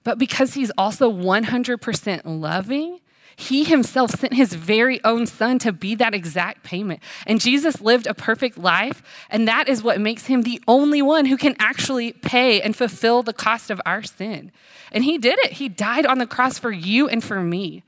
But 0.04 0.18
because 0.18 0.54
he's 0.54 0.72
also 0.78 1.12
100% 1.12 2.22
loving, 2.26 3.00
he 3.36 3.64
himself 3.64 4.12
sent 4.12 4.34
his 4.34 4.54
very 4.54 5.04
own 5.04 5.26
son 5.26 5.60
to 5.60 5.72
be 5.72 5.96
that 5.96 6.14
exact 6.14 6.64
payment. 6.64 7.02
And 7.26 7.40
Jesus 7.40 7.82
lived 7.82 8.08
a 8.08 8.14
perfect 8.14 8.58
life, 8.58 9.02
and 9.30 9.48
that 9.48 9.68
is 9.68 9.84
what 9.84 10.00
makes 10.00 10.26
him 10.26 10.42
the 10.42 10.62
only 10.68 11.02
one 11.02 11.26
who 11.26 11.38
can 11.38 11.56
actually 11.60 12.14
pay 12.14 12.62
and 12.62 12.76
fulfill 12.76 13.24
the 13.24 13.34
cost 13.34 13.70
of 13.70 13.82
our 13.86 14.04
sin. 14.04 14.52
And 14.92 15.04
he 15.04 15.18
did 15.18 15.40
it. 15.40 15.54
He 15.54 15.70
died 15.70 16.06
on 16.06 16.18
the 16.18 16.28
cross 16.28 16.60
for 16.60 16.72
you 16.72 17.08
and 17.08 17.24
for 17.24 17.42
me 17.42 17.84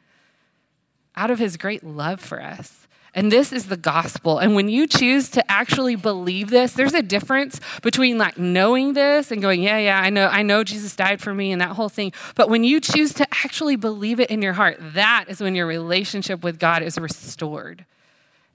out 1.15 1.29
of 1.29 1.39
his 1.39 1.57
great 1.57 1.83
love 1.83 2.19
for 2.19 2.41
us. 2.41 2.82
And 3.15 3.31
this 3.31 3.51
is 3.51 3.67
the 3.67 3.77
gospel. 3.77 4.39
And 4.39 4.55
when 4.55 4.69
you 4.69 4.87
choose 4.87 5.29
to 5.29 5.51
actually 5.51 5.95
believe 5.95 6.49
this, 6.49 6.73
there's 6.73 6.95
a 6.95 7.03
difference 7.03 7.59
between 7.83 8.17
like 8.17 8.39
knowing 8.39 8.93
this 8.93 9.29
and 9.29 9.39
going, 9.39 9.61
yeah, 9.61 9.77
yeah, 9.77 10.01
I 10.01 10.09
know, 10.09 10.27
I 10.27 10.41
know 10.41 10.63
Jesus 10.63 10.95
died 10.95 11.21
for 11.21 11.33
me 11.33 11.51
and 11.51 11.61
that 11.61 11.71
whole 11.71 11.89
thing. 11.89 12.11
But 12.33 12.49
when 12.49 12.63
you 12.63 12.79
choose 12.79 13.13
to 13.15 13.27
actually 13.31 13.75
believe 13.75 14.19
it 14.19 14.31
in 14.31 14.41
your 14.41 14.53
heart, 14.53 14.77
that 14.79 15.25
is 15.27 15.41
when 15.41 15.53
your 15.53 15.67
relationship 15.67 16.43
with 16.43 16.57
God 16.57 16.81
is 16.81 16.97
restored. 16.97 17.85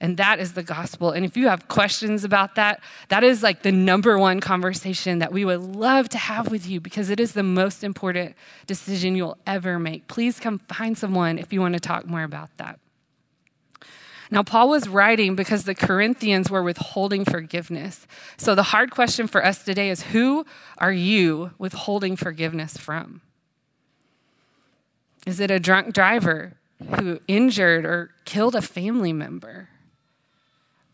And 0.00 0.16
that 0.16 0.40
is 0.40 0.54
the 0.54 0.62
gospel. 0.62 1.10
And 1.10 1.24
if 1.24 1.36
you 1.36 1.48
have 1.48 1.68
questions 1.68 2.24
about 2.24 2.56
that, 2.56 2.80
that 3.08 3.24
is 3.24 3.42
like 3.42 3.62
the 3.62 3.72
number 3.72 4.18
one 4.18 4.40
conversation 4.40 5.20
that 5.20 5.32
we 5.32 5.44
would 5.44 5.60
love 5.60 6.08
to 6.10 6.18
have 6.18 6.50
with 6.50 6.68
you 6.68 6.80
because 6.80 7.10
it 7.10 7.20
is 7.20 7.32
the 7.32 7.42
most 7.42 7.82
important 7.84 8.34
decision 8.66 9.14
you'll 9.14 9.38
ever 9.46 9.78
make. 9.78 10.06
Please 10.08 10.38
come 10.40 10.58
find 10.58 10.96
someone 10.96 11.38
if 11.38 11.52
you 11.52 11.60
want 11.60 11.74
to 11.74 11.80
talk 11.80 12.06
more 12.06 12.22
about 12.22 12.56
that. 12.58 12.78
Now, 14.30 14.42
Paul 14.42 14.68
was 14.68 14.88
writing 14.88 15.34
because 15.34 15.64
the 15.64 15.74
Corinthians 15.74 16.50
were 16.50 16.62
withholding 16.62 17.24
forgiveness. 17.24 18.06
So, 18.36 18.54
the 18.54 18.64
hard 18.64 18.90
question 18.90 19.26
for 19.26 19.44
us 19.44 19.64
today 19.64 19.88
is 19.88 20.04
who 20.04 20.44
are 20.76 20.92
you 20.92 21.52
withholding 21.58 22.16
forgiveness 22.16 22.76
from? 22.76 23.22
Is 25.26 25.40
it 25.40 25.50
a 25.50 25.58
drunk 25.58 25.94
driver 25.94 26.54
who 26.96 27.20
injured 27.26 27.84
or 27.84 28.10
killed 28.24 28.54
a 28.54 28.62
family 28.62 29.12
member? 29.12 29.70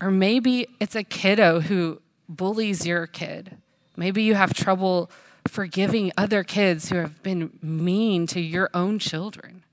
Or 0.01 0.11
maybe 0.11 0.67
it's 0.79 0.95
a 0.95 1.03
kiddo 1.03 1.61
who 1.61 2.01
bullies 2.29 2.85
your 2.85 3.07
kid. 3.07 3.57
Maybe 3.97 4.23
you 4.23 4.35
have 4.35 4.53
trouble 4.53 5.09
forgiving 5.47 6.11
other 6.17 6.43
kids 6.43 6.89
who 6.89 6.97
have 6.97 7.21
been 7.21 7.57
mean 7.61 8.27
to 8.27 8.41
your 8.41 8.69
own 8.73 8.99
children. 8.99 9.63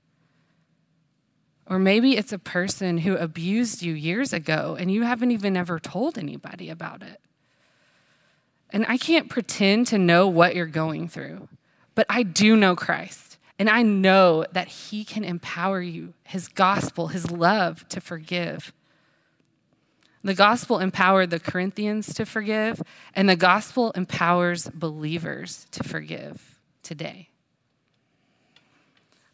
Or 1.65 1.79
maybe 1.79 2.17
it's 2.17 2.33
a 2.33 2.39
person 2.39 2.99
who 2.99 3.15
abused 3.15 3.81
you 3.81 3.93
years 3.93 4.33
ago 4.33 4.75
and 4.79 4.91
you 4.91 5.03
haven't 5.03 5.31
even 5.31 5.55
ever 5.55 5.79
told 5.79 6.17
anybody 6.17 6.69
about 6.69 7.01
it. 7.01 7.21
And 8.69 8.85
I 8.87 8.97
can't 8.97 9.29
pretend 9.29 9.87
to 9.87 9.97
know 9.97 10.27
what 10.27 10.55
you're 10.55 10.65
going 10.65 11.07
through, 11.07 11.47
but 11.95 12.05
I 12.09 12.23
do 12.23 12.57
know 12.57 12.75
Christ. 12.75 13.37
And 13.59 13.69
I 13.69 13.83
know 13.83 14.45
that 14.51 14.67
He 14.67 15.05
can 15.05 15.23
empower 15.23 15.79
you, 15.79 16.15
His 16.23 16.47
gospel, 16.47 17.07
His 17.07 17.29
love 17.29 17.87
to 17.89 18.01
forgive. 18.01 18.73
The 20.23 20.33
gospel 20.33 20.79
empowered 20.79 21.29
the 21.29 21.39
Corinthians 21.39 22.13
to 22.15 22.25
forgive, 22.25 22.81
and 23.13 23.29
the 23.29 23.35
gospel 23.35 23.91
empowers 23.91 24.69
believers 24.69 25.67
to 25.71 25.83
forgive 25.83 26.59
today. 26.81 27.29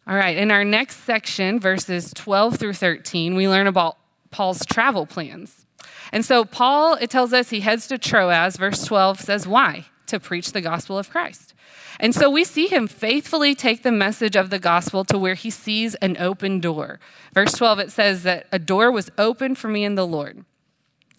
All 0.06 0.16
right, 0.16 0.36
in 0.36 0.50
our 0.50 0.64
next 0.64 1.04
section, 1.04 1.60
verses 1.60 2.12
12 2.14 2.58
through 2.58 2.72
13, 2.72 3.34
we 3.34 3.48
learn 3.48 3.66
about 3.66 3.98
Paul's 4.30 4.64
travel 4.64 5.06
plans. 5.06 5.66
And 6.12 6.24
so, 6.24 6.44
Paul, 6.44 6.94
it 6.94 7.10
tells 7.10 7.32
us 7.32 7.50
he 7.50 7.60
heads 7.60 7.86
to 7.88 7.98
Troas. 7.98 8.56
Verse 8.56 8.84
12 8.84 9.20
says, 9.20 9.46
Why? 9.46 9.86
To 10.06 10.18
preach 10.18 10.52
the 10.52 10.60
gospel 10.60 10.98
of 10.98 11.10
Christ. 11.10 11.54
And 12.00 12.14
so 12.14 12.30
we 12.30 12.44
see 12.44 12.66
him 12.66 12.88
faithfully 12.88 13.54
take 13.54 13.82
the 13.82 13.92
message 13.92 14.34
of 14.34 14.50
the 14.50 14.58
gospel 14.58 15.04
to 15.04 15.18
where 15.18 15.34
he 15.34 15.50
sees 15.50 15.94
an 15.96 16.16
open 16.18 16.58
door. 16.58 16.98
Verse 17.34 17.52
12, 17.52 17.78
it 17.78 17.92
says 17.92 18.22
that 18.22 18.46
a 18.50 18.58
door 18.58 18.90
was 18.90 19.10
open 19.18 19.54
for 19.54 19.68
me 19.68 19.84
in 19.84 19.94
the 19.96 20.06
Lord. 20.06 20.44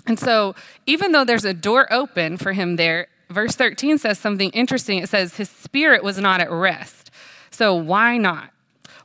And 0.08 0.20
so, 0.20 0.56
even 0.88 1.12
though 1.12 1.24
there's 1.24 1.46
a 1.46 1.54
door 1.54 1.92
open 1.94 2.38
for 2.38 2.54
him 2.54 2.76
there, 2.76 3.08
verse 3.30 3.56
13 3.56 4.00
says 4.00 4.18
something 4.18 4.50
interesting. 4.50 4.98
It 4.98 5.10
says, 5.10 5.36
His 5.36 5.50
spirit 5.50 6.04
was 6.04 6.18
not 6.18 6.42
at 6.42 6.52
rest. 6.52 7.12
So, 7.52 7.76
why 7.76 8.18
not? 8.18 8.50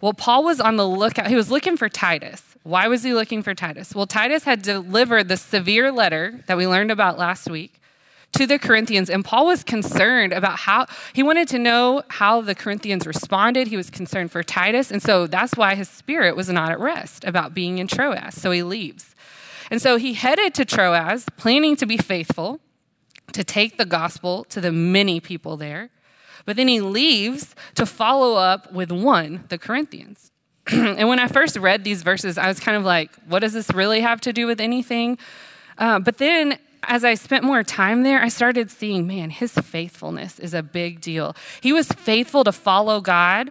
Well, 0.00 0.12
Paul 0.12 0.44
was 0.44 0.60
on 0.60 0.76
the 0.76 0.86
lookout. 0.86 1.28
He 1.28 1.36
was 1.36 1.50
looking 1.50 1.76
for 1.76 1.88
Titus. 1.88 2.42
Why 2.62 2.88
was 2.88 3.02
he 3.02 3.14
looking 3.14 3.42
for 3.42 3.54
Titus? 3.54 3.94
Well, 3.94 4.06
Titus 4.06 4.44
had 4.44 4.62
delivered 4.62 5.28
the 5.28 5.36
severe 5.36 5.92
letter 5.92 6.40
that 6.46 6.56
we 6.56 6.66
learned 6.66 6.90
about 6.90 7.18
last 7.18 7.48
week 7.48 7.80
to 8.32 8.46
the 8.46 8.58
Corinthians, 8.58 9.08
and 9.08 9.24
Paul 9.24 9.46
was 9.46 9.64
concerned 9.64 10.32
about 10.32 10.58
how 10.58 10.86
he 11.12 11.22
wanted 11.22 11.48
to 11.48 11.58
know 11.58 12.02
how 12.08 12.40
the 12.40 12.54
Corinthians 12.54 13.06
responded. 13.06 13.68
He 13.68 13.76
was 13.76 13.88
concerned 13.88 14.30
for 14.30 14.42
Titus, 14.42 14.90
and 14.90 15.02
so 15.02 15.26
that's 15.26 15.56
why 15.56 15.74
his 15.74 15.88
spirit 15.88 16.36
was 16.36 16.48
not 16.48 16.70
at 16.70 16.78
rest 16.78 17.24
about 17.24 17.54
being 17.54 17.78
in 17.78 17.86
Troas. 17.86 18.34
So 18.34 18.50
he 18.50 18.62
leaves. 18.62 19.14
And 19.70 19.80
so 19.80 19.96
he 19.96 20.14
headed 20.14 20.54
to 20.54 20.64
Troas, 20.64 21.24
planning 21.36 21.76
to 21.76 21.86
be 21.86 21.96
faithful, 21.96 22.60
to 23.32 23.42
take 23.42 23.78
the 23.78 23.86
gospel 23.86 24.44
to 24.44 24.60
the 24.60 24.72
many 24.72 25.18
people 25.18 25.56
there. 25.56 25.90
But 26.46 26.56
then 26.56 26.68
he 26.68 26.80
leaves 26.80 27.54
to 27.74 27.84
follow 27.84 28.36
up 28.36 28.72
with 28.72 28.90
one, 28.90 29.44
the 29.48 29.58
Corinthians. 29.58 30.32
and 30.66 31.08
when 31.08 31.18
I 31.18 31.28
first 31.28 31.56
read 31.56 31.84
these 31.84 32.02
verses, 32.02 32.38
I 32.38 32.48
was 32.48 32.58
kind 32.58 32.76
of 32.76 32.84
like, 32.84 33.10
what 33.26 33.40
does 33.40 33.52
this 33.52 33.70
really 33.70 34.00
have 34.00 34.20
to 34.22 34.32
do 34.32 34.46
with 34.46 34.60
anything? 34.60 35.18
Uh, 35.76 35.98
but 35.98 36.18
then 36.18 36.58
as 36.84 37.04
I 37.04 37.14
spent 37.14 37.44
more 37.44 37.62
time 37.62 38.02
there, 38.02 38.22
I 38.22 38.28
started 38.28 38.70
seeing, 38.70 39.06
man, 39.06 39.30
his 39.30 39.52
faithfulness 39.52 40.38
is 40.38 40.54
a 40.54 40.62
big 40.62 41.00
deal. 41.00 41.36
He 41.60 41.72
was 41.72 41.88
faithful 41.88 42.44
to 42.44 42.52
follow 42.52 43.00
God 43.00 43.50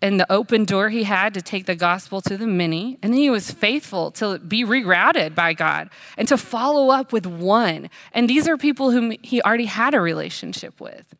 and 0.00 0.20
the 0.20 0.32
open 0.32 0.64
door 0.64 0.90
he 0.90 1.04
had 1.04 1.34
to 1.34 1.42
take 1.42 1.66
the 1.66 1.74
gospel 1.74 2.20
to 2.22 2.36
the 2.36 2.46
many. 2.46 2.98
And 3.02 3.12
then 3.12 3.20
he 3.20 3.30
was 3.30 3.50
faithful 3.50 4.12
to 4.12 4.38
be 4.38 4.64
rerouted 4.64 5.34
by 5.34 5.54
God 5.54 5.90
and 6.16 6.28
to 6.28 6.36
follow 6.36 6.90
up 6.90 7.12
with 7.12 7.26
one. 7.26 7.90
And 8.12 8.30
these 8.30 8.46
are 8.46 8.56
people 8.56 8.92
whom 8.92 9.12
he 9.22 9.42
already 9.42 9.64
had 9.64 9.94
a 9.94 10.00
relationship 10.00 10.80
with, 10.80 11.14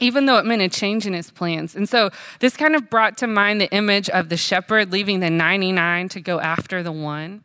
even 0.00 0.26
though 0.26 0.38
it 0.38 0.44
meant 0.44 0.62
a 0.62 0.68
change 0.68 1.06
in 1.06 1.12
his 1.12 1.30
plans. 1.30 1.74
And 1.76 1.88
so 1.88 2.10
this 2.40 2.56
kind 2.56 2.74
of 2.74 2.90
brought 2.90 3.18
to 3.18 3.26
mind 3.26 3.60
the 3.60 3.70
image 3.72 4.08
of 4.10 4.28
the 4.28 4.36
shepherd 4.36 4.92
leaving 4.92 5.20
the 5.20 5.30
99 5.30 6.08
to 6.10 6.20
go 6.20 6.40
after 6.40 6.82
the 6.82 6.92
one. 6.92 7.44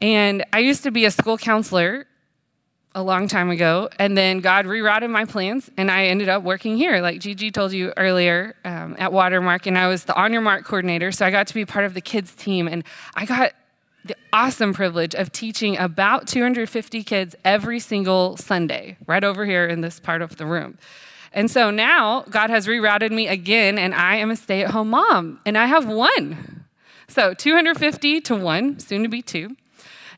And 0.00 0.44
I 0.52 0.60
used 0.60 0.84
to 0.84 0.90
be 0.90 1.04
a 1.04 1.10
school 1.10 1.36
counselor 1.36 2.06
a 2.94 3.02
long 3.02 3.28
time 3.28 3.50
ago. 3.50 3.88
And 3.98 4.16
then 4.16 4.40
God 4.40 4.66
rerouted 4.66 5.10
my 5.10 5.24
plans, 5.24 5.70
and 5.76 5.90
I 5.90 6.06
ended 6.06 6.28
up 6.28 6.42
working 6.42 6.76
here, 6.76 7.00
like 7.00 7.20
Gigi 7.20 7.50
told 7.50 7.72
you 7.72 7.92
earlier 7.96 8.54
um, 8.64 8.96
at 8.98 9.12
Watermark. 9.12 9.66
And 9.66 9.78
I 9.78 9.88
was 9.88 10.04
the 10.04 10.14
On 10.16 10.32
Your 10.32 10.42
Mark 10.42 10.64
coordinator, 10.64 11.12
so 11.12 11.26
I 11.26 11.30
got 11.30 11.46
to 11.48 11.54
be 11.54 11.64
part 11.64 11.84
of 11.84 11.94
the 11.94 12.00
kids' 12.00 12.32
team. 12.34 12.66
And 12.66 12.84
I 13.14 13.24
got 13.24 13.52
the 14.04 14.16
awesome 14.32 14.72
privilege 14.72 15.14
of 15.14 15.32
teaching 15.32 15.76
about 15.76 16.26
250 16.26 17.02
kids 17.02 17.34
every 17.44 17.80
single 17.80 18.36
Sunday, 18.36 18.96
right 19.06 19.24
over 19.24 19.44
here 19.44 19.66
in 19.66 19.80
this 19.80 20.00
part 20.00 20.22
of 20.22 20.36
the 20.36 20.46
room. 20.46 20.78
And 21.32 21.50
so 21.50 21.70
now 21.70 22.24
God 22.30 22.50
has 22.50 22.66
rerouted 22.66 23.10
me 23.10 23.28
again, 23.28 23.78
and 23.78 23.94
I 23.94 24.16
am 24.16 24.30
a 24.30 24.36
stay 24.36 24.62
at 24.62 24.70
home 24.70 24.90
mom, 24.90 25.40
and 25.44 25.58
I 25.58 25.66
have 25.66 25.86
one. 25.86 26.64
So 27.08 27.34
250 27.34 28.20
to 28.22 28.36
one, 28.36 28.78
soon 28.78 29.02
to 29.02 29.08
be 29.08 29.22
two. 29.22 29.56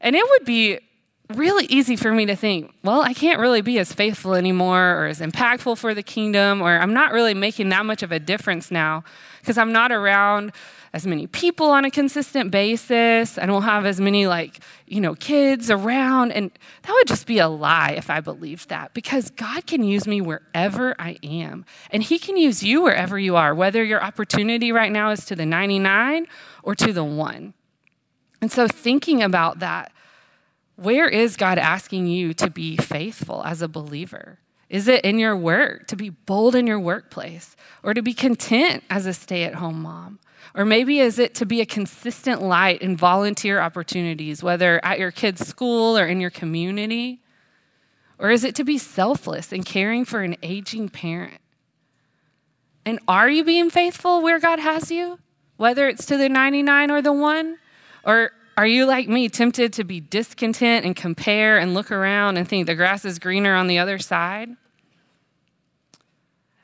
And 0.01 0.17
it 0.17 0.25
would 0.29 0.45
be 0.45 0.79
really 1.35 1.67
easy 1.67 1.97
for 1.97 2.13
me 2.13 2.27
to 2.27 2.35
think, 2.35 2.73
well, 2.83 3.03
I 3.03 3.15
can't 3.15 3.39
really 3.41 3.61
be 3.61 3.79
as 3.79 3.93
faithful 3.93 4.35
anymore 4.35 4.97
or 4.97 5.07
as 5.07 5.21
impactful 5.21 5.79
for 5.79 5.95
the 5.95 6.03
kingdom, 6.03 6.61
or 6.61 6.79
I'm 6.79 6.93
not 6.93 7.13
really 7.13 7.35
making 7.35 7.69
that 7.69 7.87
much 7.87 8.03
of 8.03 8.13
a 8.13 8.19
difference 8.19 8.71
now 8.71 9.05
because 9.41 9.57
I'm 9.57 9.73
not 9.73 9.93
around 9.93 10.53
as 10.93 11.07
many 11.07 11.27
people 11.29 11.71
on 11.71 11.85
a 11.85 11.91
consistent 11.91 12.51
basis. 12.51 13.39
I 13.39 13.47
don't 13.47 13.63
have 13.63 13.87
as 13.87 14.01
many, 14.01 14.27
like, 14.27 14.61
you 14.87 15.01
know, 15.01 15.15
kids 15.15 15.71
around. 15.71 16.33
And 16.33 16.51
that 16.83 16.93
would 16.93 17.07
just 17.07 17.27
be 17.27 17.39
a 17.39 17.49
lie 17.49 17.95
if 17.97 18.11
I 18.11 18.21
believed 18.21 18.71
that 18.71 18.93
because 18.93 19.31
God 19.31 19.67
can 19.67 19.85
use 19.85 20.07
me 20.07 20.21
wherever 20.21 20.97
I 20.99 21.19
am. 21.23 21.65
And 21.91 22.03
He 22.03 22.19
can 22.19 22.37
use 22.37 22.63
you 22.63 22.83
wherever 22.83 23.19
you 23.19 23.37
are, 23.37 23.55
whether 23.55 23.85
your 23.85 24.03
opportunity 24.03 24.73
right 24.73 24.91
now 24.91 25.11
is 25.11 25.25
to 25.27 25.37
the 25.37 25.47
99 25.47 26.27
or 26.63 26.75
to 26.75 26.93
the 26.93 27.05
one. 27.05 27.55
And 28.41 28.51
so, 28.51 28.67
thinking 28.67 29.23
about 29.23 29.61
that, 29.61 29.93
where 30.75 31.09
is 31.09 31.37
God 31.37 31.59
asking 31.59 32.07
you 32.07 32.33
to 32.35 32.51
be 32.51 32.77
faithful 32.77 33.45
as 33.45 33.63
a 33.63 33.69
believer? 33.69 34.39
Is 34.71 34.89
it 34.89 35.05
in 35.05 35.19
your 35.19 35.37
work, 35.37 35.87
to 35.89 35.97
be 35.97 36.11
bold 36.11 36.55
in 36.55 36.67
your 36.67 36.81
workplace, 36.81 37.55
or 37.83 37.93
to 37.93 38.03
be 38.03 38.15
content 38.15 38.83
as 38.89 39.05
a 39.05 39.13
stay 39.13 39.45
at 39.45 39.57
home 39.57 39.83
mom? 39.83 40.21
Or 40.55 40.65
maybe 40.65 41.01
is 41.01 41.19
it 41.19 41.35
to 41.37 41.47
be 41.47 41.61
a 41.61 41.67
consistent 41.67 42.43
light 42.43 42.83
in 42.83 42.97
volunteer 42.97 43.61
opportunities, 43.61 44.43
whether 44.43 44.85
at 44.85 44.99
your 44.99 45.11
kid's 45.11 45.47
school 45.47 45.97
or 45.97 46.07
in 46.07 46.21
your 46.21 46.31
community? 46.31 47.21
Or 48.19 48.31
is 48.31 48.45
it 48.45 48.55
to 48.57 48.65
be 48.65 48.79
selfless 48.79 49.53
in 49.53 49.63
caring 49.63 50.05
for 50.05 50.23
an 50.23 50.37
aging 50.43 50.89
parent? 50.89 51.41
And 52.85 52.99
are 53.07 53.31
you 53.31 53.45
being 53.45 53.71
faithful 53.71 54.23
where 54.23 54.41
God 54.41 54.59
has 54.59 54.91
you, 54.91 55.19
whether 55.57 55.89
it's 55.89 56.07
to 56.07 56.17
the 56.17 56.29
99 56.29 56.91
or 56.91 57.03
the 57.03 57.13
one? 57.13 57.59
Or 58.05 58.33
are 58.57 58.67
you 58.67 58.85
like 58.85 59.09
me, 59.09 59.29
tempted 59.29 59.73
to 59.75 59.85
be 59.85 60.01
discontent 60.01 60.85
and 60.85 60.95
compare 60.95 61.59
and 61.59 61.73
look 61.73 61.91
around 61.91 62.37
and 62.37 62.47
think 62.47 62.67
the 62.67 62.75
grass 62.75 63.05
is 63.05 63.19
greener 63.19 63.55
on 63.55 63.69
the 63.69 63.79
other 63.79 63.99
side? 63.99 64.51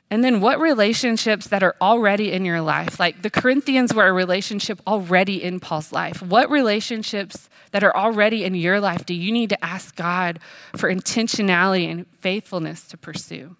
And 0.09 0.23
then 0.23 0.39
what 0.39 0.59
relationships 0.59 1.47
that 1.47 1.63
are 1.63 1.75
already 1.81 2.31
in 2.31 2.45
your 2.45 2.61
life? 2.61 2.99
Like 2.99 3.21
the 3.23 3.29
Corinthians 3.29 3.93
were 3.93 4.07
a 4.07 4.13
relationship 4.13 4.81
already 4.87 5.43
in 5.43 5.59
Paul's 5.59 5.91
life. 5.91 6.21
What 6.21 6.49
relationships 6.49 7.49
that 7.71 7.83
are 7.83 7.95
already 7.95 8.45
in 8.45 8.55
your 8.55 8.79
life 8.79 9.05
do 9.05 9.13
you 9.13 9.31
need 9.33 9.49
to 9.49 9.65
ask 9.65 9.95
God 9.95 10.39
for 10.77 10.89
intentionality 10.89 11.91
and 11.91 12.07
faithfulness 12.19 12.87
to 12.87 12.97
pursue? 12.97 13.57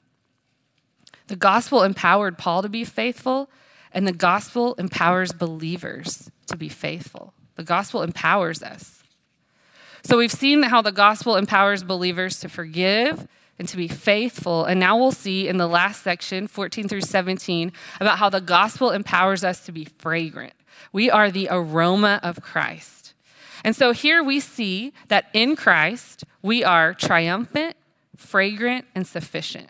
The 1.27 1.35
gospel 1.35 1.83
empowered 1.83 2.37
Paul 2.37 2.61
to 2.61 2.69
be 2.69 2.85
faithful, 2.85 3.49
and 3.91 4.07
the 4.07 4.13
gospel 4.13 4.73
empowers 4.75 5.33
believers 5.33 6.31
to 6.47 6.55
be 6.55 6.69
faithful. 6.69 7.33
The 7.55 7.63
gospel 7.63 8.01
empowers 8.01 8.63
us. 8.63 9.03
So 10.03 10.17
we've 10.17 10.31
seen 10.31 10.63
how 10.63 10.81
the 10.81 10.93
gospel 10.93 11.35
empowers 11.35 11.83
believers 11.83 12.39
to 12.39 12.47
forgive 12.47 13.27
and 13.59 13.67
to 13.67 13.77
be 13.77 13.87
faithful. 13.87 14.65
And 14.65 14.79
now 14.79 14.97
we'll 14.97 15.11
see 15.11 15.47
in 15.47 15.57
the 15.57 15.67
last 15.67 16.03
section, 16.03 16.47
14 16.47 16.87
through 16.87 17.01
17, 17.01 17.71
about 17.99 18.19
how 18.19 18.29
the 18.29 18.41
gospel 18.41 18.91
empowers 18.91 19.43
us 19.43 19.65
to 19.65 19.71
be 19.71 19.85
fragrant. 19.85 20.53
We 20.91 21.09
are 21.09 21.31
the 21.31 21.47
aroma 21.49 22.19
of 22.23 22.41
Christ. 22.41 23.13
And 23.63 23.75
so 23.75 23.91
here 23.91 24.23
we 24.23 24.39
see 24.39 24.93
that 25.07 25.25
in 25.33 25.55
Christ, 25.55 26.23
we 26.41 26.63
are 26.63 26.93
triumphant, 26.93 27.75
fragrant, 28.15 28.85
and 28.95 29.05
sufficient. 29.05 29.69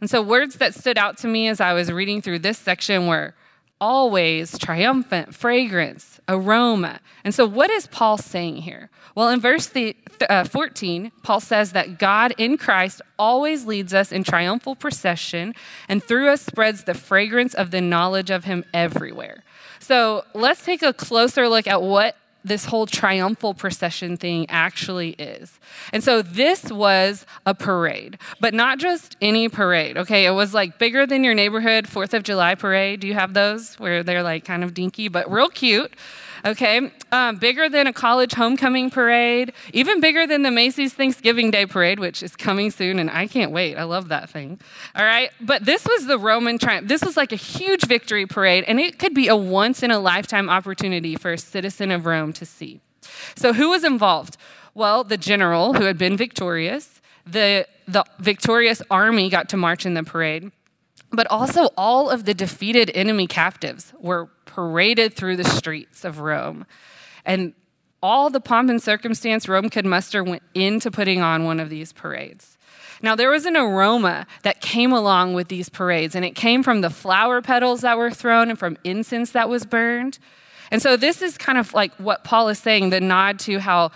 And 0.00 0.10
so, 0.10 0.20
words 0.20 0.56
that 0.56 0.74
stood 0.74 0.98
out 0.98 1.16
to 1.18 1.28
me 1.28 1.48
as 1.48 1.60
I 1.60 1.72
was 1.72 1.90
reading 1.90 2.20
through 2.20 2.40
this 2.40 2.58
section 2.58 3.06
were 3.06 3.34
always 3.80 4.58
triumphant, 4.58 5.34
fragrance, 5.34 6.20
aroma. 6.28 7.00
And 7.24 7.34
so, 7.34 7.46
what 7.46 7.70
is 7.70 7.86
Paul 7.86 8.18
saying 8.18 8.56
here? 8.56 8.90
Well, 9.14 9.28
in 9.28 9.40
verse 9.40 9.66
the, 9.66 9.96
uh, 10.28 10.44
14, 10.44 11.12
Paul 11.22 11.40
says 11.40 11.72
that 11.72 11.98
God 11.98 12.34
in 12.36 12.56
Christ 12.56 13.00
always 13.18 13.64
leads 13.64 13.94
us 13.94 14.10
in 14.10 14.24
triumphal 14.24 14.74
procession 14.74 15.54
and 15.88 16.02
through 16.02 16.28
us 16.28 16.42
spreads 16.42 16.84
the 16.84 16.94
fragrance 16.94 17.54
of 17.54 17.70
the 17.70 17.80
knowledge 17.80 18.30
of 18.30 18.44
him 18.44 18.64
everywhere. 18.74 19.44
So, 19.78 20.24
let's 20.34 20.64
take 20.64 20.82
a 20.82 20.92
closer 20.92 21.48
look 21.48 21.66
at 21.66 21.82
what 21.82 22.16
this 22.44 22.66
whole 22.66 22.86
triumphal 22.86 23.54
procession 23.54 24.16
thing 24.16 24.46
actually 24.50 25.10
is. 25.12 25.58
And 25.92 26.04
so 26.04 26.20
this 26.20 26.70
was 26.70 27.24
a 27.46 27.54
parade, 27.54 28.18
but 28.38 28.52
not 28.52 28.78
just 28.78 29.16
any 29.22 29.48
parade, 29.48 29.96
okay? 29.96 30.26
It 30.26 30.32
was 30.32 30.52
like 30.52 30.78
bigger 30.78 31.06
than 31.06 31.24
your 31.24 31.34
neighborhood 31.34 31.86
4th 31.86 32.12
of 32.12 32.22
July 32.22 32.54
parade. 32.54 33.00
Do 33.00 33.06
you 33.06 33.14
have 33.14 33.32
those 33.32 33.78
where 33.80 34.02
they're 34.02 34.22
like 34.22 34.44
kind 34.44 34.62
of 34.62 34.74
dinky, 34.74 35.08
but 35.08 35.30
real 35.30 35.48
cute? 35.48 35.92
Okay? 36.44 36.90
Um, 37.12 37.36
bigger 37.36 37.68
than 37.68 37.86
a 37.86 37.92
college 37.92 38.34
homecoming 38.34 38.90
parade, 38.90 39.52
even 39.72 40.00
bigger 40.00 40.26
than 40.26 40.42
the 40.42 40.50
Macy's 40.50 40.92
Thanksgiving 40.92 41.50
Day 41.50 41.66
parade, 41.66 41.98
which 41.98 42.22
is 42.22 42.36
coming 42.36 42.70
soon, 42.70 42.98
and 42.98 43.10
I 43.10 43.26
can't 43.26 43.52
wait. 43.52 43.76
I 43.76 43.84
love 43.84 44.08
that 44.08 44.30
thing. 44.30 44.60
All 44.94 45.04
right? 45.04 45.30
But 45.40 45.64
this 45.64 45.84
was 45.86 46.06
the 46.06 46.18
Roman 46.18 46.58
triumph. 46.58 46.88
This 46.88 47.02
was 47.04 47.16
like 47.16 47.32
a 47.32 47.36
huge 47.36 47.86
victory 47.86 48.26
parade, 48.26 48.64
and 48.66 48.78
it 48.78 48.98
could 48.98 49.14
be 49.14 49.28
a 49.28 49.36
once 49.36 49.82
in 49.82 49.90
a 49.90 49.98
lifetime 49.98 50.48
opportunity 50.48 51.16
for 51.16 51.32
a 51.32 51.38
citizen 51.38 51.90
of 51.90 52.06
Rome 52.06 52.32
to 52.34 52.44
see. 52.44 52.80
So, 53.36 53.52
who 53.52 53.70
was 53.70 53.84
involved? 53.84 54.36
Well, 54.74 55.04
the 55.04 55.16
general 55.16 55.74
who 55.74 55.84
had 55.84 55.98
been 55.98 56.16
victorious, 56.16 57.00
the, 57.26 57.66
the 57.86 58.04
victorious 58.18 58.82
army 58.90 59.30
got 59.30 59.48
to 59.50 59.56
march 59.56 59.86
in 59.86 59.94
the 59.94 60.02
parade 60.02 60.50
but 61.16 61.26
also 61.30 61.68
all 61.76 62.10
of 62.10 62.24
the 62.24 62.34
defeated 62.34 62.90
enemy 62.94 63.26
captives 63.26 63.92
were 63.98 64.28
paraded 64.54 65.14
through 65.14 65.36
the 65.36 65.44
streets 65.44 66.04
of 66.04 66.20
Rome. 66.20 66.66
And 67.24 67.54
all 68.02 68.30
the 68.30 68.40
pomp 68.40 68.70
and 68.70 68.82
circumstance 68.82 69.48
Rome 69.48 69.70
could 69.70 69.86
muster 69.86 70.22
went 70.22 70.42
into 70.54 70.90
putting 70.90 71.22
on 71.22 71.44
one 71.44 71.58
of 71.58 71.70
these 71.70 71.92
parades. 71.92 72.58
Now, 73.02 73.16
there 73.16 73.30
was 73.30 73.46
an 73.46 73.56
aroma 73.56 74.26
that 74.42 74.60
came 74.60 74.92
along 74.92 75.34
with 75.34 75.48
these 75.48 75.68
parades, 75.68 76.14
and 76.14 76.24
it 76.24 76.34
came 76.34 76.62
from 76.62 76.80
the 76.80 76.90
flower 76.90 77.42
petals 77.42 77.80
that 77.80 77.98
were 77.98 78.10
thrown 78.10 78.50
and 78.50 78.58
from 78.58 78.78
incense 78.84 79.32
that 79.32 79.48
was 79.48 79.66
burned. 79.66 80.18
And 80.70 80.80
so, 80.80 80.96
this 80.96 81.20
is 81.20 81.36
kind 81.36 81.58
of 81.58 81.74
like 81.74 81.94
what 81.96 82.24
Paul 82.24 82.48
is 82.48 82.58
saying 82.58 82.90
the 82.90 83.00
nod 83.00 83.38
to 83.40 83.58
how 83.58 83.90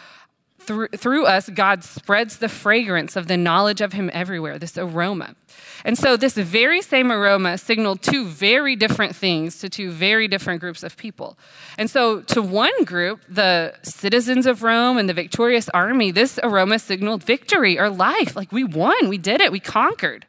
through, 0.68 0.88
through 0.88 1.24
us, 1.24 1.48
God 1.48 1.82
spreads 1.82 2.36
the 2.36 2.48
fragrance 2.48 3.16
of 3.16 3.26
the 3.26 3.38
knowledge 3.38 3.80
of 3.80 3.94
Him 3.94 4.10
everywhere, 4.12 4.58
this 4.58 4.76
aroma. 4.76 5.34
And 5.82 5.96
so, 5.96 6.16
this 6.16 6.34
very 6.34 6.82
same 6.82 7.10
aroma 7.10 7.56
signaled 7.56 8.02
two 8.02 8.26
very 8.26 8.76
different 8.76 9.16
things 9.16 9.58
to 9.60 9.70
two 9.70 9.90
very 9.90 10.28
different 10.28 10.60
groups 10.60 10.82
of 10.82 10.98
people. 10.98 11.38
And 11.78 11.88
so, 11.88 12.20
to 12.20 12.42
one 12.42 12.84
group, 12.84 13.22
the 13.30 13.74
citizens 13.82 14.44
of 14.46 14.62
Rome 14.62 14.98
and 14.98 15.08
the 15.08 15.14
victorious 15.14 15.70
army, 15.70 16.10
this 16.10 16.38
aroma 16.42 16.78
signaled 16.78 17.24
victory 17.24 17.78
or 17.78 17.88
life. 17.88 18.36
Like, 18.36 18.52
we 18.52 18.62
won, 18.62 19.08
we 19.08 19.16
did 19.16 19.40
it, 19.40 19.50
we 19.50 19.60
conquered. 19.60 20.26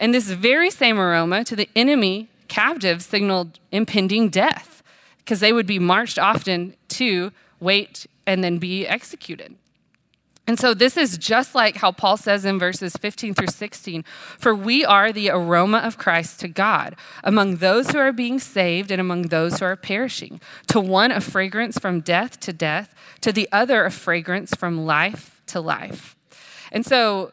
And 0.00 0.12
this 0.12 0.28
very 0.28 0.70
same 0.70 0.98
aroma 0.98 1.44
to 1.44 1.54
the 1.54 1.68
enemy 1.76 2.28
captives 2.48 3.06
signaled 3.06 3.60
impending 3.70 4.28
death 4.28 4.82
because 5.18 5.38
they 5.38 5.52
would 5.52 5.66
be 5.66 5.78
marched 5.78 6.18
often 6.18 6.74
to 6.88 7.30
wait 7.60 8.06
and 8.26 8.42
then 8.42 8.58
be 8.58 8.86
executed. 8.86 9.54
And 10.48 10.58
so 10.58 10.72
this 10.72 10.96
is 10.96 11.18
just 11.18 11.54
like 11.54 11.76
how 11.76 11.92
Paul 11.92 12.16
says 12.16 12.46
in 12.46 12.58
verses 12.58 12.94
15 12.94 13.34
through 13.34 13.48
16 13.48 14.02
For 14.38 14.54
we 14.54 14.82
are 14.82 15.12
the 15.12 15.28
aroma 15.28 15.78
of 15.78 15.98
Christ 15.98 16.40
to 16.40 16.48
God, 16.48 16.96
among 17.22 17.56
those 17.56 17.90
who 17.90 17.98
are 17.98 18.12
being 18.12 18.38
saved 18.38 18.90
and 18.90 18.98
among 18.98 19.22
those 19.22 19.58
who 19.58 19.66
are 19.66 19.76
perishing. 19.76 20.40
To 20.68 20.80
one, 20.80 21.12
a 21.12 21.20
fragrance 21.20 21.78
from 21.78 22.00
death 22.00 22.40
to 22.40 22.54
death, 22.54 22.94
to 23.20 23.30
the 23.30 23.46
other, 23.52 23.84
a 23.84 23.90
fragrance 23.90 24.54
from 24.54 24.86
life 24.86 25.42
to 25.48 25.60
life. 25.60 26.16
And 26.72 26.86
so 26.86 27.32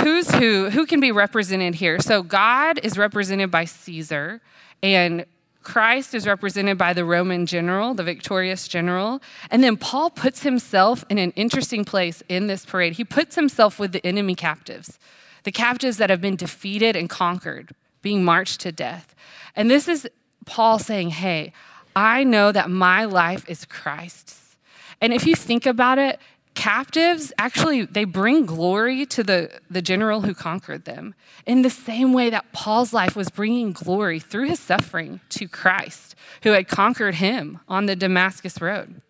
who's 0.00 0.30
who? 0.34 0.70
Who 0.70 0.86
can 0.86 0.98
be 0.98 1.12
represented 1.12 1.74
here? 1.74 2.00
So 2.00 2.22
God 2.22 2.80
is 2.82 2.96
represented 2.96 3.50
by 3.50 3.66
Caesar, 3.66 4.40
and 4.82 5.26
Christ 5.62 6.14
is 6.14 6.26
represented 6.26 6.78
by 6.78 6.92
the 6.92 7.04
Roman 7.04 7.44
general, 7.44 7.92
the 7.94 8.02
victorious 8.02 8.66
general. 8.66 9.20
And 9.50 9.62
then 9.62 9.76
Paul 9.76 10.10
puts 10.10 10.42
himself 10.42 11.04
in 11.10 11.18
an 11.18 11.32
interesting 11.32 11.84
place 11.84 12.22
in 12.28 12.46
this 12.46 12.64
parade. 12.64 12.94
He 12.94 13.04
puts 13.04 13.34
himself 13.34 13.78
with 13.78 13.92
the 13.92 14.04
enemy 14.06 14.34
captives, 14.34 14.98
the 15.44 15.52
captives 15.52 15.98
that 15.98 16.08
have 16.10 16.20
been 16.20 16.36
defeated 16.36 16.96
and 16.96 17.10
conquered, 17.10 17.74
being 18.00 18.24
marched 18.24 18.60
to 18.60 18.72
death. 18.72 19.14
And 19.54 19.70
this 19.70 19.86
is 19.86 20.08
Paul 20.46 20.78
saying, 20.78 21.10
Hey, 21.10 21.52
I 21.94 22.24
know 22.24 22.52
that 22.52 22.70
my 22.70 23.04
life 23.04 23.48
is 23.48 23.64
Christ's. 23.66 24.56
And 25.00 25.12
if 25.12 25.26
you 25.26 25.34
think 25.34 25.66
about 25.66 25.98
it, 25.98 26.20
captives 26.54 27.32
actually 27.38 27.84
they 27.84 28.04
bring 28.04 28.44
glory 28.44 29.06
to 29.06 29.22
the, 29.22 29.50
the 29.70 29.80
general 29.80 30.22
who 30.22 30.34
conquered 30.34 30.84
them 30.84 31.14
in 31.46 31.62
the 31.62 31.70
same 31.70 32.12
way 32.12 32.28
that 32.28 32.52
paul's 32.52 32.92
life 32.92 33.14
was 33.14 33.28
bringing 33.28 33.72
glory 33.72 34.18
through 34.18 34.46
his 34.46 34.58
suffering 34.58 35.20
to 35.28 35.46
christ 35.46 36.14
who 36.42 36.50
had 36.50 36.66
conquered 36.66 37.16
him 37.16 37.60
on 37.68 37.86
the 37.86 37.96
damascus 37.96 38.60
road. 38.60 39.00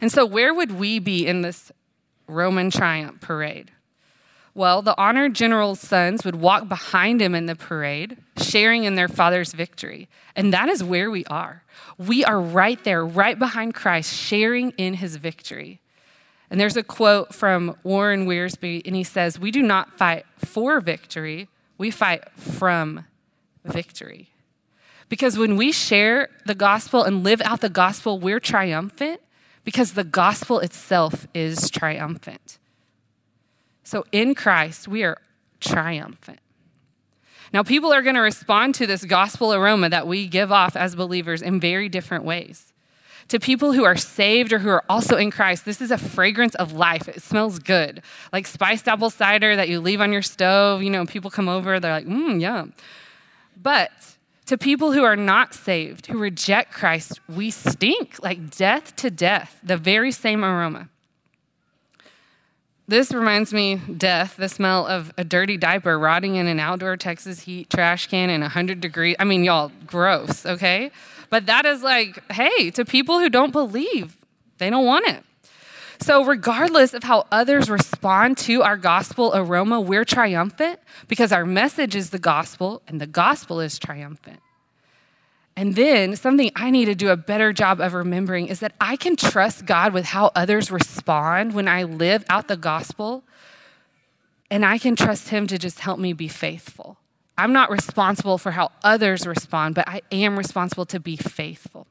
And 0.00 0.10
so 0.10 0.26
where 0.26 0.52
would 0.52 0.72
we 0.72 0.98
be 0.98 1.26
in 1.26 1.42
this 1.42 1.70
roman 2.26 2.70
triumph 2.70 3.20
parade? 3.20 3.70
Well 4.52 4.82
the 4.82 4.98
honored 5.00 5.34
general's 5.34 5.80
sons 5.80 6.24
would 6.24 6.36
walk 6.36 6.68
behind 6.68 7.22
him 7.22 7.34
in 7.34 7.46
the 7.46 7.56
parade 7.56 8.16
sharing 8.36 8.84
in 8.84 8.96
their 8.96 9.08
father's 9.08 9.52
victory. 9.52 10.08
And 10.34 10.52
that 10.52 10.68
is 10.68 10.82
where 10.82 11.10
we 11.10 11.24
are. 11.26 11.62
We 11.98 12.24
are 12.24 12.40
right 12.40 12.82
there 12.82 13.06
right 13.06 13.38
behind 13.38 13.74
christ 13.74 14.12
sharing 14.12 14.72
in 14.72 14.94
his 14.94 15.16
victory 15.16 15.80
and 16.54 16.60
there's 16.60 16.76
a 16.76 16.84
quote 16.84 17.34
from 17.34 17.76
Warren 17.82 18.26
Wiersbe, 18.26 18.80
and 18.86 18.94
he 18.94 19.02
says, 19.02 19.40
We 19.40 19.50
do 19.50 19.60
not 19.60 19.98
fight 19.98 20.24
for 20.36 20.80
victory, 20.80 21.48
we 21.78 21.90
fight 21.90 22.30
from 22.38 23.06
victory. 23.64 24.28
Because 25.08 25.36
when 25.36 25.56
we 25.56 25.72
share 25.72 26.28
the 26.46 26.54
gospel 26.54 27.02
and 27.02 27.24
live 27.24 27.42
out 27.42 27.60
the 27.60 27.68
gospel, 27.68 28.20
we're 28.20 28.38
triumphant 28.38 29.20
because 29.64 29.94
the 29.94 30.04
gospel 30.04 30.60
itself 30.60 31.26
is 31.34 31.68
triumphant. 31.70 32.60
So 33.82 34.04
in 34.12 34.36
Christ, 34.36 34.86
we 34.86 35.02
are 35.02 35.20
triumphant. 35.58 36.38
Now, 37.52 37.64
people 37.64 37.92
are 37.92 38.02
going 38.02 38.14
to 38.14 38.20
respond 38.20 38.76
to 38.76 38.86
this 38.86 39.04
gospel 39.04 39.52
aroma 39.52 39.88
that 39.88 40.06
we 40.06 40.28
give 40.28 40.52
off 40.52 40.76
as 40.76 40.94
believers 40.94 41.42
in 41.42 41.58
very 41.58 41.88
different 41.88 42.24
ways 42.24 42.73
to 43.28 43.40
people 43.40 43.72
who 43.72 43.84
are 43.84 43.96
saved 43.96 44.52
or 44.52 44.58
who 44.58 44.68
are 44.68 44.84
also 44.88 45.16
in 45.16 45.30
Christ, 45.30 45.64
this 45.64 45.80
is 45.80 45.90
a 45.90 45.98
fragrance 45.98 46.54
of 46.56 46.72
life. 46.72 47.08
It 47.08 47.22
smells 47.22 47.58
good. 47.58 48.02
Like 48.32 48.46
spiced 48.46 48.88
apple 48.88 49.10
cider 49.10 49.56
that 49.56 49.68
you 49.68 49.80
leave 49.80 50.00
on 50.00 50.12
your 50.12 50.22
stove. 50.22 50.82
You 50.82 50.90
know, 50.90 51.06
people 51.06 51.30
come 51.30 51.48
over, 51.48 51.80
they're 51.80 51.92
like, 51.92 52.06
mmm, 52.06 52.40
yum. 52.40 52.74
But 53.60 53.90
to 54.46 54.58
people 54.58 54.92
who 54.92 55.04
are 55.04 55.16
not 55.16 55.54
saved, 55.54 56.06
who 56.06 56.18
reject 56.18 56.72
Christ, 56.72 57.20
we 57.28 57.50
stink 57.50 58.22
like 58.22 58.54
death 58.54 58.94
to 58.96 59.10
death, 59.10 59.58
the 59.62 59.76
very 59.76 60.12
same 60.12 60.44
aroma. 60.44 60.88
This 62.86 63.12
reminds 63.12 63.54
me, 63.54 63.76
death, 63.76 64.36
the 64.36 64.48
smell 64.50 64.86
of 64.86 65.10
a 65.16 65.24
dirty 65.24 65.56
diaper 65.56 65.98
rotting 65.98 66.36
in 66.36 66.46
an 66.46 66.60
outdoor 66.60 66.98
Texas 66.98 67.40
heat 67.40 67.70
trash 67.70 68.08
can 68.08 68.28
in 68.28 68.42
100 68.42 68.80
degrees. 68.80 69.16
I 69.18 69.24
mean, 69.24 69.42
y'all, 69.42 69.72
gross, 69.86 70.44
okay? 70.44 70.90
But 71.30 71.46
that 71.46 71.66
is 71.66 71.82
like, 71.82 72.30
hey, 72.32 72.70
to 72.72 72.84
people 72.84 73.18
who 73.18 73.28
don't 73.28 73.52
believe, 73.52 74.16
they 74.58 74.70
don't 74.70 74.86
want 74.86 75.06
it. 75.08 75.24
So, 76.00 76.24
regardless 76.24 76.92
of 76.92 77.04
how 77.04 77.26
others 77.30 77.70
respond 77.70 78.36
to 78.38 78.62
our 78.62 78.76
gospel 78.76 79.32
aroma, 79.34 79.80
we're 79.80 80.04
triumphant 80.04 80.80
because 81.08 81.32
our 81.32 81.46
message 81.46 81.94
is 81.94 82.10
the 82.10 82.18
gospel 82.18 82.82
and 82.88 83.00
the 83.00 83.06
gospel 83.06 83.60
is 83.60 83.78
triumphant. 83.78 84.40
And 85.56 85.76
then, 85.76 86.16
something 86.16 86.50
I 86.56 86.70
need 86.70 86.86
to 86.86 86.96
do 86.96 87.10
a 87.10 87.16
better 87.16 87.52
job 87.52 87.80
of 87.80 87.94
remembering 87.94 88.48
is 88.48 88.60
that 88.60 88.74
I 88.80 88.96
can 88.96 89.14
trust 89.14 89.66
God 89.66 89.92
with 89.92 90.06
how 90.06 90.32
others 90.34 90.70
respond 90.70 91.54
when 91.54 91.68
I 91.68 91.84
live 91.84 92.24
out 92.28 92.48
the 92.48 92.56
gospel, 92.56 93.22
and 94.50 94.64
I 94.64 94.78
can 94.78 94.96
trust 94.96 95.28
Him 95.28 95.46
to 95.46 95.58
just 95.58 95.80
help 95.80 96.00
me 96.00 96.12
be 96.12 96.28
faithful. 96.28 96.98
I'm 97.36 97.52
not 97.52 97.70
responsible 97.70 98.38
for 98.38 98.52
how 98.52 98.70
others 98.82 99.26
respond, 99.26 99.74
but 99.74 99.88
I 99.88 100.02
am 100.12 100.38
responsible 100.38 100.86
to 100.86 101.00
be 101.00 101.16
faithful. 101.16 101.86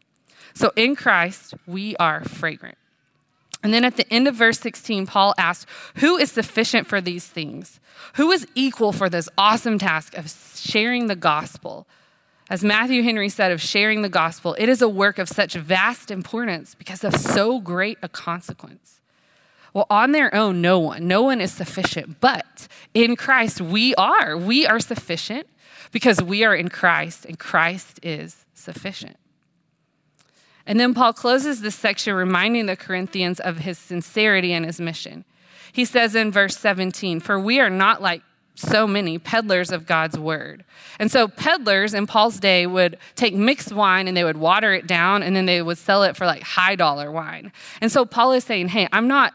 So 0.54 0.72
in 0.76 0.96
Christ, 0.96 1.54
we 1.68 1.96
are 1.98 2.24
fragrant. 2.24 2.78
And 3.62 3.74
then 3.74 3.86
at 3.86 3.96
the 3.96 4.12
end 4.12 4.28
of 4.28 4.36
verse 4.36 4.60
16, 4.60 5.08
Paul 5.08 5.34
asks, 5.38 5.66
Who 5.96 6.18
is 6.18 6.32
sufficient 6.32 6.86
for 6.86 7.00
these 7.00 7.26
things? 7.26 7.80
Who 8.16 8.32
is 8.32 8.46
equal 8.56 8.92
for 8.92 9.10
this 9.10 9.30
awesome 9.38 9.80
task 9.80 10.18
of 10.18 10.30
sharing 10.56 11.08
the 11.08 11.16
gospel? 11.16 11.88
As 12.50 12.64
Matthew 12.64 13.04
Henry 13.04 13.30
said 13.30 13.52
of 13.52 13.62
sharing 13.62 14.02
the 14.02 14.10
gospel, 14.10 14.56
it 14.60 14.68
is 14.68 14.82
a 14.82 14.90
work 14.90 15.18
of 15.18 15.30
such 15.30 15.54
vast 15.54 16.12
importance 16.12 16.76
because 16.76 17.04
of 17.04 17.16
so 17.16 17.60
great 17.62 17.98
a 18.02 18.10
consequence. 18.10 19.00
Well, 19.74 19.88
on 19.90 20.12
their 20.12 20.34
own, 20.34 20.62
no 20.62 20.80
one. 20.80 21.08
No 21.08 21.24
one 21.24 21.42
is 21.42 21.52
sufficient. 21.52 22.20
But 22.22 22.68
in 22.94 23.16
Christ, 23.16 23.60
we 23.60 23.96
are. 23.96 24.38
We 24.38 24.68
are 24.68 24.80
sufficient 24.80 25.48
because 25.92 26.22
we 26.22 26.44
are 26.44 26.56
in 26.56 26.70
Christ, 26.70 27.26
and 27.26 27.38
Christ 27.38 28.00
is 28.04 28.46
sufficient. 28.54 29.18
And 30.66 30.80
then 30.80 30.94
Paul 30.94 31.14
closes 31.14 31.62
this 31.62 31.76
section 31.76 32.14
reminding 32.14 32.68
the 32.68 32.76
Corinthians 32.76 33.40
of 33.40 33.60
his 33.60 33.78
sincerity 33.78 34.54
and 34.54 34.66
his 34.66 34.80
mission. 34.80 35.26
He 35.72 35.86
says 35.86 36.16
in 36.16 36.32
verse 36.32 36.58
17, 36.58 37.20
For 37.20 37.40
we 37.40 37.60
are 37.60 37.70
not 37.70 38.02
like 38.02 38.22
so 38.56 38.86
many 38.86 39.18
peddlers 39.18 39.72
of 39.72 39.86
God's 39.86 40.18
word. 40.18 40.64
And 41.00 41.12
so, 41.12 41.28
peddlers 41.28 41.94
in 41.94 42.06
Paul's 42.06 42.40
day 42.40 42.68
would 42.68 42.98
take 43.16 43.34
mixed 43.34 43.72
wine 43.72 44.08
and 44.08 44.16
they 44.16 44.24
would 44.24 44.38
water 44.38 44.74
it 44.74 44.86
down 44.86 45.24
and 45.24 45.36
then 45.36 45.48
they 45.48 45.62
would 45.62 45.80
sell 45.80 46.04
it 46.04 46.16
for 46.16 46.26
like 46.26 46.44
high 46.44 46.76
dollar 46.76 47.12
wine. 47.12 47.52
And 47.82 47.92
so, 47.92 48.06
Paul 48.06 48.32
is 48.34 48.44
saying, 48.44 48.70
Hey, 48.70 48.88
I'm 48.92 49.08
not 49.08 49.34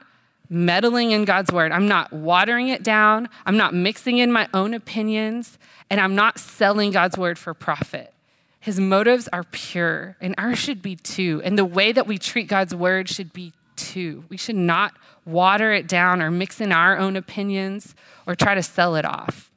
meddling 0.51 1.11
in 1.11 1.25
God's 1.25 1.53
word. 1.53 1.73
I'm 1.73 1.89
not 1.89 2.13
watering 2.13 2.69
it 2.69 2.83
down. 2.83 3.29
I'm 3.45 3.57
not 3.57 3.75
mixing 3.75 4.19
in 4.19 4.33
my 4.33 4.49
own 4.55 4.75
opinions. 4.75 5.59
And 5.91 6.01
I'm 6.01 6.15
not 6.15 6.39
selling 6.39 6.91
God's 6.91 7.17
word 7.17 7.39
for 7.39 7.55
profit. 7.55 8.13
His 8.61 8.81
motives 8.81 9.29
are 9.33 9.45
pure, 9.45 10.17
and 10.21 10.35
ours 10.37 10.59
should 10.59 10.83
be 10.83 10.97
too. 10.97 11.41
And 11.45 11.57
the 11.57 11.65
way 11.65 11.93
that 11.93 12.07
we 12.07 12.19
treat 12.19 12.49
God's 12.49 12.75
word 12.75 13.09
should 13.09 13.33
be 13.33 13.53
too. 13.77 14.25
We 14.29 14.37
should 14.37 14.57
not 14.57 14.95
water 15.25 15.73
it 15.73 15.87
down 15.87 16.21
or 16.21 16.31
mix 16.31 16.61
in 16.61 16.73
our 16.73 16.99
own 16.99 17.17
opinions 17.17 17.95
or 18.27 18.35
try 18.35 18.55
to 18.55 18.63
sell 18.63 18.97
it 18.97 19.05
off. 19.05 19.51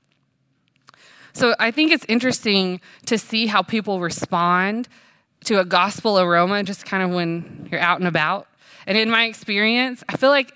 So 1.33 1.55
I 1.59 1.71
think 1.71 1.91
it's 1.91 2.05
interesting 2.07 2.81
to 3.05 3.17
see 3.17 3.47
how 3.47 3.63
people 3.63 3.99
respond 3.99 4.87
to 5.45 5.59
a 5.59 5.65
gospel 5.65 6.19
aroma 6.19 6.63
just 6.63 6.85
kind 6.85 7.03
of 7.03 7.09
when 7.09 7.67
you're 7.71 7.81
out 7.81 7.99
and 7.99 8.07
about. 8.07 8.47
And 8.85 8.97
in 8.97 9.09
my 9.09 9.25
experience, 9.25 10.03
I 10.09 10.17
feel 10.17 10.29
like 10.29 10.53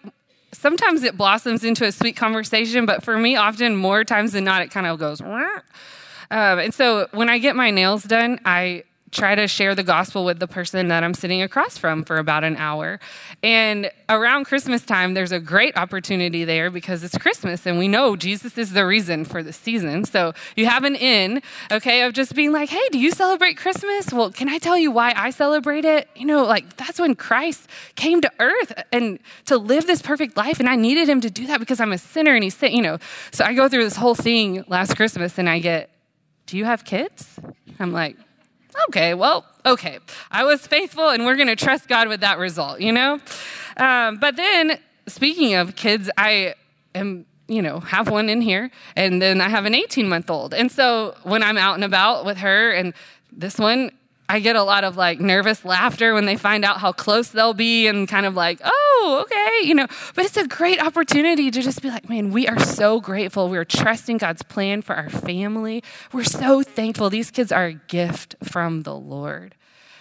sometimes 0.56 1.04
it 1.04 1.18
blossoms 1.18 1.64
into 1.64 1.86
a 1.86 1.92
sweet 1.92 2.16
conversation, 2.16 2.86
but 2.86 3.04
for 3.04 3.18
me, 3.18 3.36
often 3.36 3.76
more 3.76 4.04
times 4.04 4.32
than 4.32 4.44
not, 4.44 4.62
it 4.62 4.72
kind 4.72 4.88
of 4.88 5.00
goes. 5.00 5.22
Um, 5.22 6.60
and 6.60 6.74
so 6.74 7.08
when 7.12 7.30
I 7.30 7.38
get 7.38 7.56
my 7.56 7.72
nails 7.72 8.04
done, 8.04 8.40
I 8.46 8.84
try 9.16 9.34
to 9.34 9.48
share 9.48 9.74
the 9.74 9.84
gospel 9.84 10.26
with 10.26 10.40
the 10.40 10.48
person 10.48 10.90
that 10.90 11.04
I'm 11.04 11.14
sitting 11.14 11.42
across 11.42 11.78
from 11.78 12.04
for 12.04 12.18
about 12.18 12.44
an 12.44 12.58
hour. 12.58 13.00
And 13.42 13.90
around 14.10 14.46
Christmas 14.46 14.84
time, 14.84 15.14
there's 15.14 15.32
a 15.32 15.40
great 15.40 15.78
opportunity 15.78 16.44
there 16.44 16.70
because 16.70 17.04
it's 17.04 17.18
Christmas 17.18 17.66
and 17.66 17.80
we 17.80 17.88
know 17.88 18.16
Jesus 18.16 18.58
is 18.58 18.74
the 18.74 18.86
reason 18.86 19.24
for 19.24 19.42
the 19.42 19.54
season. 19.54 20.04
So 20.04 20.34
you 20.56 20.66
have 20.68 20.84
an 20.84 20.96
in, 20.96 21.42
okay, 21.72 22.04
of 22.04 22.14
just 22.14 22.36
being 22.36 22.52
like, 22.52 22.70
hey, 22.70 22.88
do 22.92 23.00
you 23.00 23.12
celebrate 23.12 23.56
Christmas? 23.56 24.12
Well, 24.12 24.32
can 24.32 24.50
I 24.50 24.58
tell 24.58 24.78
you 24.78 24.92
why 24.92 25.14
I 25.16 25.30
celebrate 25.30 25.86
it? 25.86 26.10
You 26.16 26.26
know, 26.26 26.44
like 26.44 26.76
that's 26.76 27.00
when 27.00 27.16
Christ 27.16 27.70
came 27.96 28.20
to 28.22 28.32
earth 28.40 28.74
and 28.92 29.20
to 29.46 29.58
live 29.58 29.88
this 29.88 30.02
perfect 30.02 30.36
life. 30.36 30.60
And 30.60 30.68
I 30.68 30.76
needed 30.76 31.08
him 31.08 31.22
to 31.22 31.30
do 31.30 31.48
that 31.48 31.60
because 31.60 31.80
I'm 31.80 31.94
a 31.94 31.98
sinner 31.98 32.36
and 32.36 32.44
he's, 32.44 32.62
you 32.62 32.82
know. 32.82 33.00
So 33.32 33.46
I 33.46 33.54
go 33.54 33.70
through 33.70 33.86
this 33.86 33.96
whole 33.96 34.16
thing 34.16 34.66
last 34.68 34.98
Christmas 34.98 35.38
and 35.38 35.50
I 35.50 35.60
get, 35.60 35.90
do 36.48 36.58
you 36.58 36.66
have 36.66 36.84
kids? 36.84 37.40
I'm 37.80 37.92
like, 37.92 38.18
okay, 38.90 39.14
well, 39.14 39.46
okay. 39.66 40.00
I 40.32 40.44
was 40.44 40.66
faithful 40.66 41.10
and 41.10 41.26
we're 41.26 41.36
going 41.36 41.48
to 41.48 41.56
trust 41.56 41.88
God 41.88 42.08
with 42.08 42.22
that 42.22 42.38
result, 42.38 42.80
you 42.80 42.92
know? 42.92 43.20
Um, 43.78 44.18
but 44.18 44.36
then, 44.36 44.80
speaking 45.08 45.56
of 45.56 45.76
kids, 45.76 46.10
I 46.18 46.56
am, 46.94 47.26
you 47.48 47.62
know, 47.62 47.80
have 47.80 48.10
one 48.10 48.30
in 48.30 48.42
here 48.42 48.72
and 48.96 49.22
then 49.22 49.42
I 49.42 49.50
have 49.50 49.66
an 49.66 49.76
18 49.76 50.08
month 50.08 50.30
old. 50.30 50.54
And 50.54 50.72
so 50.72 51.16
when 51.24 51.44
I'm 51.44 51.58
out 51.58 51.76
and 51.76 51.84
about 51.84 52.26
with 52.26 52.38
her 52.38 52.72
and 52.72 52.94
this 53.32 53.58
one, 53.58 53.92
I 54.28 54.40
get 54.40 54.56
a 54.56 54.64
lot 54.64 54.84
of 54.84 54.98
like 54.98 55.20
nervous 55.20 55.64
laughter 55.64 56.14
when 56.14 56.26
they 56.26 56.36
find 56.36 56.66
out 56.66 56.80
how 56.80 56.92
close 56.92 57.30
they'll 57.30 57.54
be 57.54 57.88
and 57.88 58.08
kind 58.08 58.26
of 58.26 58.34
like, 58.34 58.60
oh, 58.64 59.24
okay, 59.24 59.68
you 59.68 59.76
know. 59.76 59.86
But 60.16 60.26
it's 60.26 60.38
a 60.38 60.48
great 60.48 60.82
opportunity 60.82 61.52
to 61.52 61.62
just 61.62 61.82
be 61.82 61.90
like, 61.90 62.10
man, 62.10 62.32
we 62.32 62.48
are 62.48 62.60
so 62.60 63.00
grateful. 63.00 63.50
We're 63.50 63.66
trusting 63.66 64.18
God's 64.18 64.42
plan 64.42 64.82
for 64.82 64.96
our 64.96 65.10
family. 65.10 65.84
We're 66.12 66.24
so 66.24 66.64
thankful. 66.64 67.10
These 67.10 67.30
kids 67.30 67.52
are 67.52 67.66
a 67.66 67.74
gift 67.74 68.36
from 68.44 68.82
the 68.82 68.96
Lord. 68.96 69.56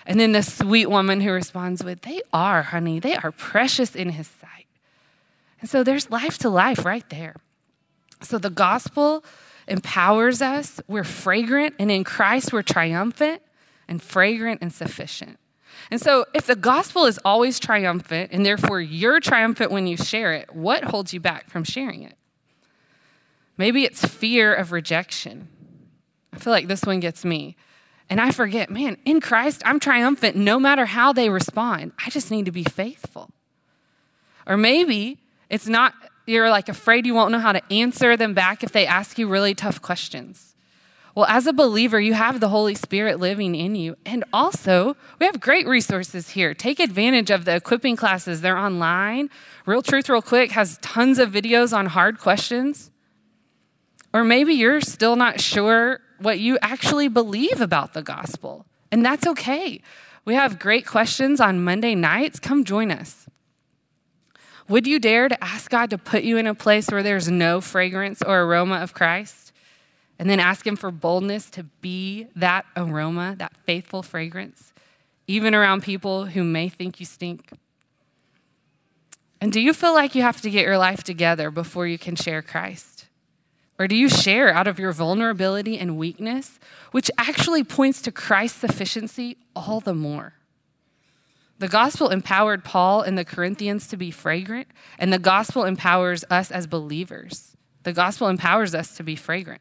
And 0.06 0.18
then 0.18 0.32
the 0.32 0.42
sweet 0.42 0.88
woman 0.88 1.20
who 1.20 1.30
responds 1.30 1.84
with, 1.84 2.02
they 2.02 2.22
are, 2.32 2.62
honey, 2.62 3.00
they 3.00 3.16
are 3.16 3.32
precious 3.32 3.94
in 3.94 4.10
his 4.10 4.26
sight. 4.26 4.66
And 5.60 5.68
so 5.68 5.82
there's 5.82 6.10
life 6.10 6.38
to 6.38 6.50
life 6.50 6.84
right 6.84 7.08
there. 7.10 7.36
So 8.20 8.38
the 8.38 8.50
gospel 8.50 9.24
empowers 9.66 10.42
us. 10.42 10.80
We're 10.88 11.04
fragrant, 11.04 11.74
and 11.78 11.90
in 11.90 12.04
Christ, 12.04 12.52
we're 12.52 12.62
triumphant 12.62 13.40
and 13.88 14.02
fragrant 14.02 14.60
and 14.62 14.72
sufficient. 14.72 15.38
And 15.90 16.00
so, 16.00 16.24
if 16.34 16.46
the 16.46 16.56
gospel 16.56 17.04
is 17.04 17.18
always 17.24 17.58
triumphant, 17.58 18.30
and 18.32 18.44
therefore 18.46 18.80
you're 18.80 19.20
triumphant 19.20 19.70
when 19.70 19.86
you 19.86 19.96
share 19.96 20.32
it, 20.32 20.54
what 20.54 20.84
holds 20.84 21.12
you 21.12 21.20
back 21.20 21.50
from 21.50 21.64
sharing 21.64 22.02
it? 22.02 22.16
Maybe 23.56 23.84
it's 23.84 24.04
fear 24.04 24.54
of 24.54 24.72
rejection. 24.72 25.48
I 26.32 26.38
feel 26.38 26.52
like 26.52 26.68
this 26.68 26.82
one 26.82 27.00
gets 27.00 27.24
me. 27.24 27.56
And 28.10 28.20
I 28.20 28.30
forget, 28.32 28.70
man, 28.70 28.96
in 29.04 29.20
Christ, 29.20 29.62
I'm 29.64 29.80
triumphant 29.80 30.36
no 30.36 30.58
matter 30.58 30.86
how 30.86 31.12
they 31.12 31.30
respond. 31.30 31.92
I 32.04 32.10
just 32.10 32.30
need 32.30 32.44
to 32.46 32.52
be 32.52 32.64
faithful. 32.64 33.30
Or 34.46 34.56
maybe 34.56 35.18
it's 35.48 35.66
not, 35.66 35.94
you're 36.26 36.50
like 36.50 36.68
afraid 36.68 37.06
you 37.06 37.14
won't 37.14 37.32
know 37.32 37.38
how 37.38 37.52
to 37.52 37.62
answer 37.72 38.16
them 38.16 38.34
back 38.34 38.62
if 38.62 38.72
they 38.72 38.86
ask 38.86 39.18
you 39.18 39.28
really 39.28 39.54
tough 39.54 39.80
questions. 39.80 40.53
Well, 41.14 41.26
as 41.26 41.46
a 41.46 41.52
believer, 41.52 42.00
you 42.00 42.14
have 42.14 42.40
the 42.40 42.48
Holy 42.48 42.74
Spirit 42.74 43.20
living 43.20 43.54
in 43.54 43.76
you. 43.76 43.96
And 44.04 44.24
also, 44.32 44.96
we 45.20 45.26
have 45.26 45.38
great 45.38 45.66
resources 45.66 46.30
here. 46.30 46.54
Take 46.54 46.80
advantage 46.80 47.30
of 47.30 47.44
the 47.44 47.54
equipping 47.54 47.94
classes, 47.94 48.40
they're 48.40 48.58
online. 48.58 49.30
Real 49.64 49.82
Truth, 49.82 50.08
Real 50.08 50.22
Quick 50.22 50.50
has 50.52 50.78
tons 50.78 51.18
of 51.20 51.30
videos 51.30 51.76
on 51.76 51.86
hard 51.86 52.18
questions. 52.18 52.90
Or 54.12 54.24
maybe 54.24 54.54
you're 54.54 54.80
still 54.80 55.16
not 55.16 55.40
sure 55.40 56.00
what 56.18 56.38
you 56.40 56.58
actually 56.62 57.08
believe 57.08 57.60
about 57.60 57.92
the 57.92 58.02
gospel, 58.02 58.66
and 58.90 59.04
that's 59.04 59.26
okay. 59.26 59.80
We 60.24 60.34
have 60.34 60.58
great 60.58 60.86
questions 60.86 61.40
on 61.40 61.62
Monday 61.62 61.94
nights. 61.94 62.38
Come 62.38 62.64
join 62.64 62.90
us. 62.90 63.26
Would 64.68 64.86
you 64.86 64.98
dare 64.98 65.28
to 65.28 65.44
ask 65.44 65.70
God 65.70 65.90
to 65.90 65.98
put 65.98 66.22
you 66.22 66.38
in 66.38 66.46
a 66.46 66.54
place 66.54 66.88
where 66.88 67.02
there's 67.02 67.28
no 67.28 67.60
fragrance 67.60 68.22
or 68.22 68.42
aroma 68.42 68.76
of 68.76 68.94
Christ? 68.94 69.43
And 70.18 70.30
then 70.30 70.40
ask 70.40 70.66
Him 70.66 70.76
for 70.76 70.90
boldness 70.90 71.50
to 71.50 71.64
be 71.80 72.28
that 72.36 72.66
aroma, 72.76 73.34
that 73.38 73.56
faithful 73.66 74.02
fragrance, 74.02 74.72
even 75.26 75.54
around 75.54 75.82
people 75.82 76.26
who 76.26 76.44
may 76.44 76.68
think 76.68 77.00
you 77.00 77.06
stink? 77.06 77.50
And 79.40 79.52
do 79.52 79.60
you 79.60 79.74
feel 79.74 79.92
like 79.92 80.14
you 80.14 80.22
have 80.22 80.40
to 80.42 80.50
get 80.50 80.64
your 80.64 80.78
life 80.78 81.04
together 81.04 81.50
before 81.50 81.86
you 81.86 81.98
can 81.98 82.16
share 82.16 82.42
Christ? 82.42 83.06
Or 83.78 83.88
do 83.88 83.96
you 83.96 84.08
share 84.08 84.54
out 84.54 84.68
of 84.68 84.78
your 84.78 84.92
vulnerability 84.92 85.78
and 85.78 85.98
weakness, 85.98 86.60
which 86.92 87.10
actually 87.18 87.64
points 87.64 88.00
to 88.02 88.12
Christ's 88.12 88.60
sufficiency 88.60 89.36
all 89.56 89.80
the 89.80 89.94
more? 89.94 90.34
The 91.58 91.68
gospel 91.68 92.08
empowered 92.08 92.64
Paul 92.64 93.02
and 93.02 93.18
the 93.18 93.24
Corinthians 93.24 93.86
to 93.88 93.96
be 93.96 94.10
fragrant, 94.10 94.68
and 94.98 95.12
the 95.12 95.18
gospel 95.18 95.64
empowers 95.64 96.24
us 96.30 96.50
as 96.50 96.66
believers. 96.66 97.56
The 97.82 97.92
gospel 97.92 98.28
empowers 98.28 98.74
us 98.74 98.96
to 98.96 99.02
be 99.02 99.16
fragrant. 99.16 99.60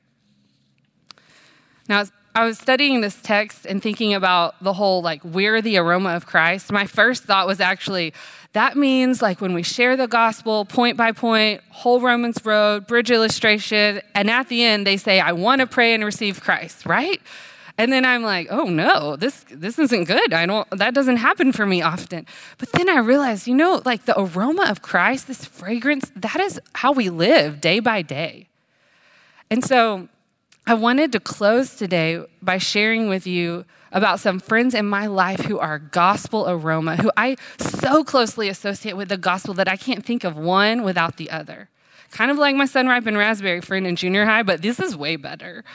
Now, 1.88 2.06
I 2.36 2.46
was 2.46 2.58
studying 2.58 3.02
this 3.02 3.22
text 3.22 3.65
and 3.65 3.82
thinking 3.82 4.13
about 4.13 4.62
the 4.63 4.74
whole 4.74 5.04
like, 5.04 5.24
we're 5.24 5.62
the 5.62 5.78
aroma 5.78 6.15
of 6.15 6.26
Christ. 6.26 6.72
My 6.72 6.88
first 6.88 7.26
thought 7.26 7.46
was 7.46 7.60
actually, 7.60 8.13
that 8.54 8.76
means 8.76 9.22
like 9.22 9.39
when 9.39 9.54
we 9.54 9.62
share 9.62 9.96
the 9.96 10.08
gospel 10.08 10.65
point 10.65 10.98
by 10.98 11.12
point, 11.12 11.62
whole 11.69 12.02
Romans 12.02 12.43
road, 12.43 12.88
bridge 12.88 13.12
illustration, 13.12 14.02
and 14.15 14.32
at 14.32 14.48
the 14.50 14.63
end 14.63 14.88
they 14.88 14.98
say, 14.98 15.19
I 15.19 15.34
want 15.34 15.60
to 15.62 15.67
pray 15.67 15.93
and 15.93 16.04
receive 16.04 16.41
Christ, 16.41 16.88
right? 16.88 17.22
And 17.78 17.91
then 17.91 18.06
I'm 18.06 18.24
like, 18.24 18.48
oh 18.52 18.65
no, 18.65 19.15
this 19.15 19.46
this 19.50 19.80
isn't 19.80 20.06
good. 20.06 20.32
I 20.34 20.46
don't 20.46 20.67
that 20.72 20.93
doesn't 20.93 21.17
happen 21.17 21.52
for 21.52 21.65
me 21.65 21.82
often. 21.82 22.28
But 22.60 22.72
then 22.72 22.88
I 22.88 23.00
realized, 23.00 23.48
you 23.48 23.56
know, 23.56 23.82
like 23.84 24.06
the 24.06 24.19
aroma 24.19 24.67
of 24.69 24.84
Christ, 24.84 25.28
this 25.28 25.43
fragrance, 25.46 26.12
that 26.15 26.39
is 26.39 26.60
how 26.74 26.91
we 26.91 27.10
live 27.10 27.62
day 27.62 27.80
by 27.80 28.04
day. 28.04 28.48
And 29.50 29.65
so 29.65 30.08
I 30.65 30.76
wanted 30.76 31.12
to 31.12 31.19
close 31.19 31.76
today 31.76 32.23
by 32.41 32.58
sharing 32.58 33.10
with 33.10 33.28
you 33.28 33.65
about 33.91 34.21
some 34.21 34.39
friends 34.39 34.73
in 34.73 34.88
my 34.88 35.08
life 35.08 35.41
who 35.41 35.60
are 35.60 35.78
gospel 35.78 36.49
aroma, 36.49 36.95
who 36.95 37.12
I 37.17 37.36
so 37.58 38.04
closely 38.06 38.47
associate 38.47 38.95
with 38.95 39.10
the 39.10 39.17
gospel 39.17 39.54
that 39.56 39.67
I 39.67 39.76
can't 39.76 40.06
think 40.06 40.23
of 40.23 40.38
one 40.38 40.84
without 40.84 41.17
the 41.17 41.30
other. 41.30 41.69
Kind 42.12 42.32
of 42.32 42.38
like 42.38 42.56
my 42.56 42.65
sun 42.65 42.88
ripened 42.88 43.17
raspberry 43.17 43.60
friend 43.60 43.86
in 43.86 43.97
junior 43.97 44.26
high, 44.26 44.43
but 44.43 44.62
this 44.62 44.80
is 44.80 44.95
way 44.95 45.17
better. 45.17 45.65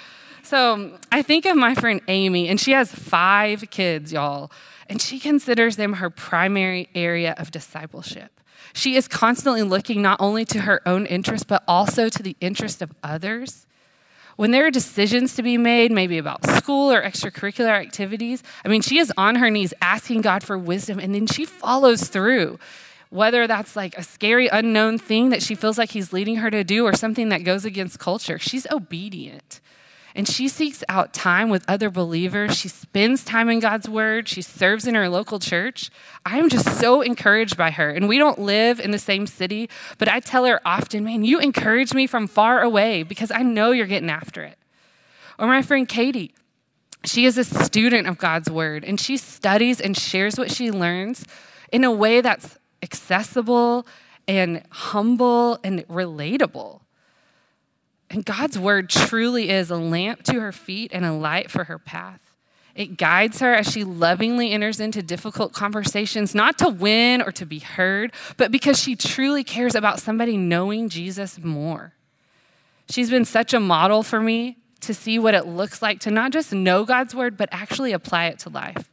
So 0.43 0.73
um, 0.73 0.99
I 1.13 1.21
think 1.21 1.45
of 1.45 1.57
my 1.57 1.75
friend 1.75 2.01
Amy, 2.09 2.49
and 2.49 2.59
she 2.59 2.73
has 2.73 2.91
five 2.91 3.69
kids, 3.69 4.15
y'all, 4.15 4.51
and 4.89 5.03
she 5.03 5.19
considers 5.19 5.77
them 5.77 5.95
her 5.95 6.09
primary 6.09 6.89
area 6.95 7.35
of 7.37 7.51
discipleship. 7.51 8.41
She 8.73 8.97
is 8.97 9.07
constantly 9.07 9.63
looking 9.63 10.01
not 10.01 10.19
only 10.19 10.47
to 10.47 10.61
her 10.61 10.81
own 10.89 11.05
interest, 11.05 11.47
but 11.47 11.63
also 11.69 12.09
to 12.09 12.23
the 12.23 12.37
interest 12.41 12.81
of 12.81 12.93
others. 13.03 13.67
When 14.39 14.53
there 14.53 14.67
are 14.67 14.71
decisions 14.71 15.35
to 15.35 15.43
be 15.43 15.59
made, 15.59 15.91
maybe 15.91 16.17
about 16.17 16.47
school 16.47 16.93
or 16.93 17.03
extracurricular 17.03 17.71
activities, 17.71 18.45
I 18.65 18.69
mean, 18.69 18.83
she 18.83 19.01
is 19.01 19.13
on 19.17 19.35
her 19.35 19.51
knees 19.51 19.75
asking 19.83 20.21
God 20.21 20.45
for 20.45 20.57
wisdom, 20.57 21.01
and 21.01 21.13
then 21.13 21.27
she 21.27 21.45
follows 21.45 22.05
through. 22.07 22.61
Whether 23.11 23.49
that's 23.49 23.75
like 23.75 23.99
a 23.99 24.05
scary 24.05 24.47
unknown 24.47 24.99
thing 24.99 25.31
that 25.31 25.43
she 25.43 25.57
feels 25.57 25.77
like 25.77 25.91
he's 25.91 26.13
leading 26.13 26.37
her 26.37 26.53
to 26.53 26.63
do 26.63 26.85
or 26.85 26.95
something 26.95 27.31
that 27.31 27.43
goes 27.43 27.65
against 27.65 27.99
culture, 27.99 28.39
she's 28.39 28.65
obedient. 28.71 29.61
And 30.19 30.27
she 30.29 30.49
seeks 30.49 30.83
out 30.89 31.15
time 31.15 31.49
with 31.49 31.65
other 31.69 31.91
believers. 31.91 32.57
She 32.57 32.67
spends 32.67 33.25
time 33.25 33.49
in 33.49 33.61
God's 33.61 33.89
word. 33.89 34.27
She 34.27 34.43
serves 34.43 34.85
in 34.85 34.97
her 34.97 35.09
local 35.09 35.39
church. 35.39 35.91
I'm 36.27 36.49
just 36.49 36.81
so 36.81 37.03
encouraged 37.03 37.57
by 37.57 37.71
her. 37.71 37.89
And 37.89 38.09
we 38.09 38.19
don't 38.19 38.41
live 38.41 38.81
in 38.81 38.91
the 38.91 38.99
same 38.99 39.29
city, 39.29 39.71
but 39.97 40.09
I 40.09 40.19
tell 40.19 40.45
her 40.45 40.61
often, 40.65 41.05
man, 41.05 41.25
you 41.25 41.39
encourage 41.39 41.95
me 41.95 42.09
from 42.09 42.27
far 42.27 42.63
away 42.63 43.05
because 43.05 43.31
I 43.31 43.45
know 43.45 43.71
you're 43.71 43.87
getting 43.87 44.11
after 44.11 44.43
it. 44.43 44.59
Or 45.39 45.47
my 45.47 45.63
friend 45.63 45.89
Katie, 45.89 46.35
she 47.05 47.25
is 47.25 47.39
a 47.39 47.45
student 47.45 48.09
of 48.09 48.19
God's 48.19 48.51
word 48.51 48.83
and 48.85 48.99
she 48.99 49.19
studies 49.19 49.81
and 49.81 49.97
shares 49.97 50.37
what 50.37 50.51
she 50.51 50.73
learns 50.73 51.25
in 51.71 51.85
a 51.85 51.93
way 51.93 52.23
that's 52.23 52.59
accessible 52.83 53.87
and 54.27 54.65
humble 54.71 55.61
and 55.63 55.87
relatable. 55.87 56.81
And 58.11 58.25
God's 58.25 58.59
word 58.59 58.89
truly 58.89 59.51
is 59.51 59.71
a 59.71 59.77
lamp 59.77 60.23
to 60.25 60.41
her 60.41 60.53
feet 60.53 60.91
and 60.95 61.05
a 61.05 61.13
light 61.13 61.51
for 61.51 61.65
her 61.65 61.79
path. 61.79 62.21
It 62.75 62.97
guides 62.97 63.41
her 63.41 63.55
as 63.55 63.69
she 63.69 63.83
lovingly 63.83 64.53
enters 64.53 64.79
into 64.79 65.03
difficult 65.03 65.53
conversations, 65.53 66.35
not 66.35 66.59
to 66.59 66.69
win 66.69 67.21
or 67.21 67.33
to 67.33 67.45
be 67.45 67.59
heard, 67.59 68.13
but 68.37 68.53
because 68.53 68.79
she 68.79 68.95
truly 68.95 69.43
cares 69.43 69.75
about 69.75 69.99
somebody 69.99 70.37
knowing 70.37 70.89
Jesus 70.89 71.39
more. 71.43 71.93
She's 72.89 73.11
been 73.11 73.25
such 73.25 73.53
a 73.53 73.61
model 73.61 74.03
for 74.03 74.21
me 74.21 74.59
to 74.81 74.95
see 74.95 75.19
what 75.19 75.35
it 75.35 75.47
looks 75.47 75.83
like 75.83 75.99
to 76.01 76.11
not 76.11 76.31
just 76.31 76.53
know 76.53 76.85
God's 76.85 77.15
word, 77.15 77.37
but 77.37 77.49
actually 77.51 77.93
apply 77.93 78.27
it 78.27 78.39
to 78.41 78.49
life. 78.49 78.91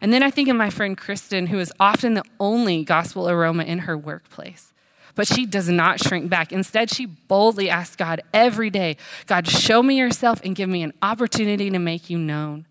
And 0.00 0.12
then 0.12 0.22
I 0.22 0.30
think 0.30 0.48
of 0.48 0.56
my 0.56 0.70
friend 0.70 0.96
Kristen, 0.96 1.46
who 1.46 1.58
is 1.58 1.72
often 1.80 2.14
the 2.14 2.24
only 2.38 2.84
gospel 2.84 3.28
aroma 3.28 3.64
in 3.64 3.80
her 3.80 3.96
workplace. 3.96 4.72
But 5.18 5.26
she 5.26 5.46
does 5.46 5.68
not 5.68 5.98
shrink 5.98 6.30
back. 6.30 6.52
Instead, 6.52 6.90
she 6.90 7.04
boldly 7.04 7.68
asks 7.68 7.96
God 7.96 8.22
every 8.32 8.70
day 8.70 8.96
God, 9.26 9.48
show 9.48 9.82
me 9.82 9.98
yourself 9.98 10.40
and 10.44 10.54
give 10.54 10.68
me 10.68 10.84
an 10.84 10.92
opportunity 11.02 11.70
to 11.70 11.78
make 11.80 12.08
you 12.08 12.16
known. 12.16 12.66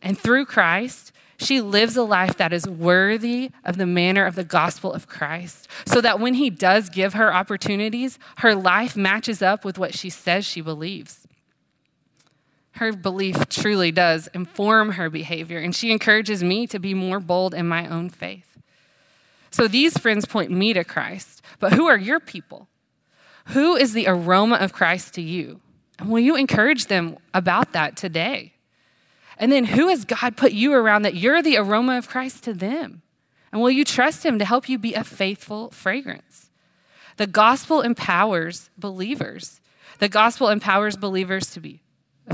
And 0.00 0.16
through 0.16 0.44
Christ, 0.44 1.10
she 1.36 1.60
lives 1.60 1.96
a 1.96 2.04
life 2.04 2.36
that 2.36 2.52
is 2.52 2.68
worthy 2.68 3.50
of 3.64 3.76
the 3.76 3.86
manner 3.86 4.24
of 4.24 4.36
the 4.36 4.44
gospel 4.44 4.92
of 4.92 5.08
Christ, 5.08 5.66
so 5.84 6.00
that 6.00 6.20
when 6.20 6.34
he 6.34 6.48
does 6.48 6.90
give 6.90 7.14
her 7.14 7.34
opportunities, 7.34 8.20
her 8.36 8.54
life 8.54 8.96
matches 8.96 9.42
up 9.42 9.64
with 9.64 9.78
what 9.78 9.96
she 9.96 10.10
says 10.10 10.44
she 10.44 10.60
believes. 10.60 11.26
Her 12.74 12.92
belief 12.92 13.48
truly 13.48 13.90
does 13.90 14.28
inform 14.28 14.92
her 14.92 15.10
behavior, 15.10 15.58
and 15.58 15.74
she 15.74 15.90
encourages 15.90 16.40
me 16.40 16.68
to 16.68 16.78
be 16.78 16.94
more 16.94 17.18
bold 17.18 17.52
in 17.52 17.66
my 17.66 17.88
own 17.88 18.10
faith. 18.10 18.44
So 19.50 19.66
these 19.66 19.98
friends 19.98 20.24
point 20.24 20.52
me 20.52 20.72
to 20.72 20.84
Christ. 20.84 21.37
But 21.58 21.72
who 21.72 21.86
are 21.86 21.96
your 21.96 22.20
people? 22.20 22.68
Who 23.48 23.76
is 23.76 23.92
the 23.92 24.06
aroma 24.06 24.56
of 24.56 24.72
Christ 24.72 25.14
to 25.14 25.22
you? 25.22 25.60
And 25.98 26.10
will 26.10 26.20
you 26.20 26.36
encourage 26.36 26.86
them 26.86 27.16
about 27.34 27.72
that 27.72 27.96
today? 27.96 28.54
And 29.38 29.50
then 29.50 29.64
who 29.64 29.88
has 29.88 30.04
God 30.04 30.36
put 30.36 30.52
you 30.52 30.72
around 30.74 31.02
that 31.02 31.14
you're 31.14 31.42
the 31.42 31.56
aroma 31.56 31.96
of 31.96 32.08
Christ 32.08 32.44
to 32.44 32.52
them? 32.52 33.02
And 33.52 33.62
will 33.62 33.70
you 33.70 33.84
trust 33.84 34.24
Him 34.24 34.38
to 34.38 34.44
help 34.44 34.68
you 34.68 34.78
be 34.78 34.94
a 34.94 35.04
faithful 35.04 35.70
fragrance? 35.70 36.50
The 37.16 37.26
gospel 37.26 37.80
empowers 37.80 38.70
believers. 38.76 39.60
The 39.98 40.08
gospel 40.08 40.48
empowers 40.48 40.96
believers 40.96 41.50
to 41.52 41.60
be 41.60 41.80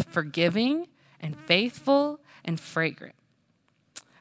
forgiving 0.08 0.88
and 1.20 1.36
faithful 1.36 2.20
and 2.44 2.58
fragrant. 2.58 3.14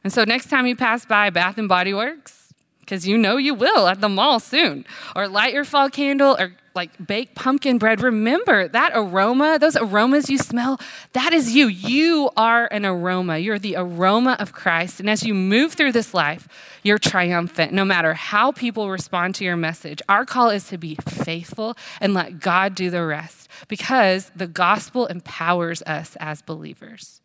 And 0.02 0.12
so 0.12 0.24
next 0.24 0.48
time 0.48 0.66
you 0.66 0.76
pass 0.76 1.04
by 1.04 1.30
Bath 1.30 1.58
and 1.58 1.68
Body 1.68 1.92
Works, 1.92 2.43
because 2.84 3.06
you 3.06 3.16
know 3.16 3.36
you 3.36 3.54
will 3.54 3.86
at 3.88 4.00
the 4.00 4.08
mall 4.08 4.38
soon. 4.38 4.84
Or 5.16 5.26
light 5.26 5.54
your 5.54 5.64
fall 5.64 5.90
candle 5.90 6.36
or 6.38 6.52
like 6.74 7.06
bake 7.06 7.34
pumpkin 7.34 7.78
bread. 7.78 8.00
Remember 8.00 8.68
that 8.68 8.92
aroma, 8.94 9.58
those 9.58 9.76
aromas 9.76 10.28
you 10.28 10.38
smell, 10.38 10.80
that 11.12 11.32
is 11.32 11.54
you. 11.54 11.68
You 11.68 12.30
are 12.36 12.66
an 12.66 12.84
aroma. 12.84 13.38
You're 13.38 13.58
the 13.58 13.76
aroma 13.76 14.36
of 14.40 14.52
Christ. 14.52 15.00
And 15.00 15.08
as 15.08 15.22
you 15.22 15.34
move 15.34 15.74
through 15.74 15.92
this 15.92 16.12
life, 16.12 16.48
you're 16.82 16.98
triumphant 16.98 17.72
no 17.72 17.84
matter 17.84 18.14
how 18.14 18.52
people 18.52 18.90
respond 18.90 19.36
to 19.36 19.44
your 19.44 19.56
message. 19.56 20.02
Our 20.08 20.24
call 20.24 20.50
is 20.50 20.68
to 20.68 20.78
be 20.78 20.96
faithful 21.08 21.76
and 22.00 22.12
let 22.12 22.40
God 22.40 22.74
do 22.74 22.90
the 22.90 23.04
rest 23.04 23.48
because 23.68 24.30
the 24.34 24.48
gospel 24.48 25.06
empowers 25.06 25.80
us 25.82 26.16
as 26.20 26.42
believers. 26.42 27.20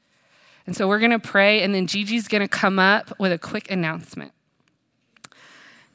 And 0.67 0.75
so 0.75 0.87
we're 0.87 0.99
going 0.99 1.09
to 1.11 1.19
pray, 1.19 1.63
and 1.63 1.73
then 1.73 1.87
Gigi's 1.87 2.27
going 2.27 2.41
to 2.41 2.47
come 2.47 2.77
up 2.77 3.19
with 3.19 3.31
a 3.31 3.39
quick 3.39 3.71
announcement. 3.71 4.33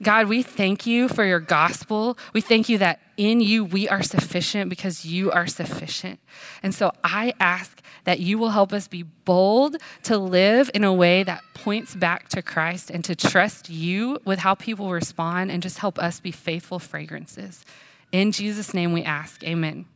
God, 0.03 0.29
we 0.29 0.43
thank 0.43 0.87
you 0.87 1.09
for 1.09 1.25
your 1.25 1.41
gospel. 1.41 2.19
We 2.33 2.41
thank 2.41 2.69
you 2.69 2.79
that 2.79 3.01
in 3.17 3.41
you 3.41 3.65
we 3.65 3.89
are 3.89 4.03
sufficient 4.03 4.69
because 4.69 5.05
you 5.05 5.31
are 5.31 5.47
sufficient. 5.47 6.19
And 6.63 6.75
so 6.75 6.93
I 7.05 7.33
ask 7.39 7.81
that 8.05 8.21
you 8.21 8.37
will 8.37 8.51
help 8.51 8.73
us 8.73 8.89
be 8.89 9.03
bold 9.03 9.77
to 10.03 10.19
live 10.19 10.71
in 10.75 10.85
a 10.85 10.93
way 10.93 11.23
that 11.23 11.43
points 11.55 11.95
back 11.95 12.29
to 12.31 12.43
Christ 12.43 12.91
and 12.91 13.05
to 13.05 13.15
trust 13.15 13.71
you 13.71 14.19
with 14.25 14.41
how 14.41 14.55
people 14.55 14.91
respond 14.91 15.51
and 15.51 15.63
just 15.63 15.79
help 15.79 15.99
us 15.99 16.21
be 16.21 16.33
faithful 16.33 16.79
fragrances. 16.79 17.65
In 18.13 18.33
Jesus' 18.33 18.75
name 18.75 18.93
we 18.93 19.03
ask, 19.03 19.43
amen. 19.45 19.87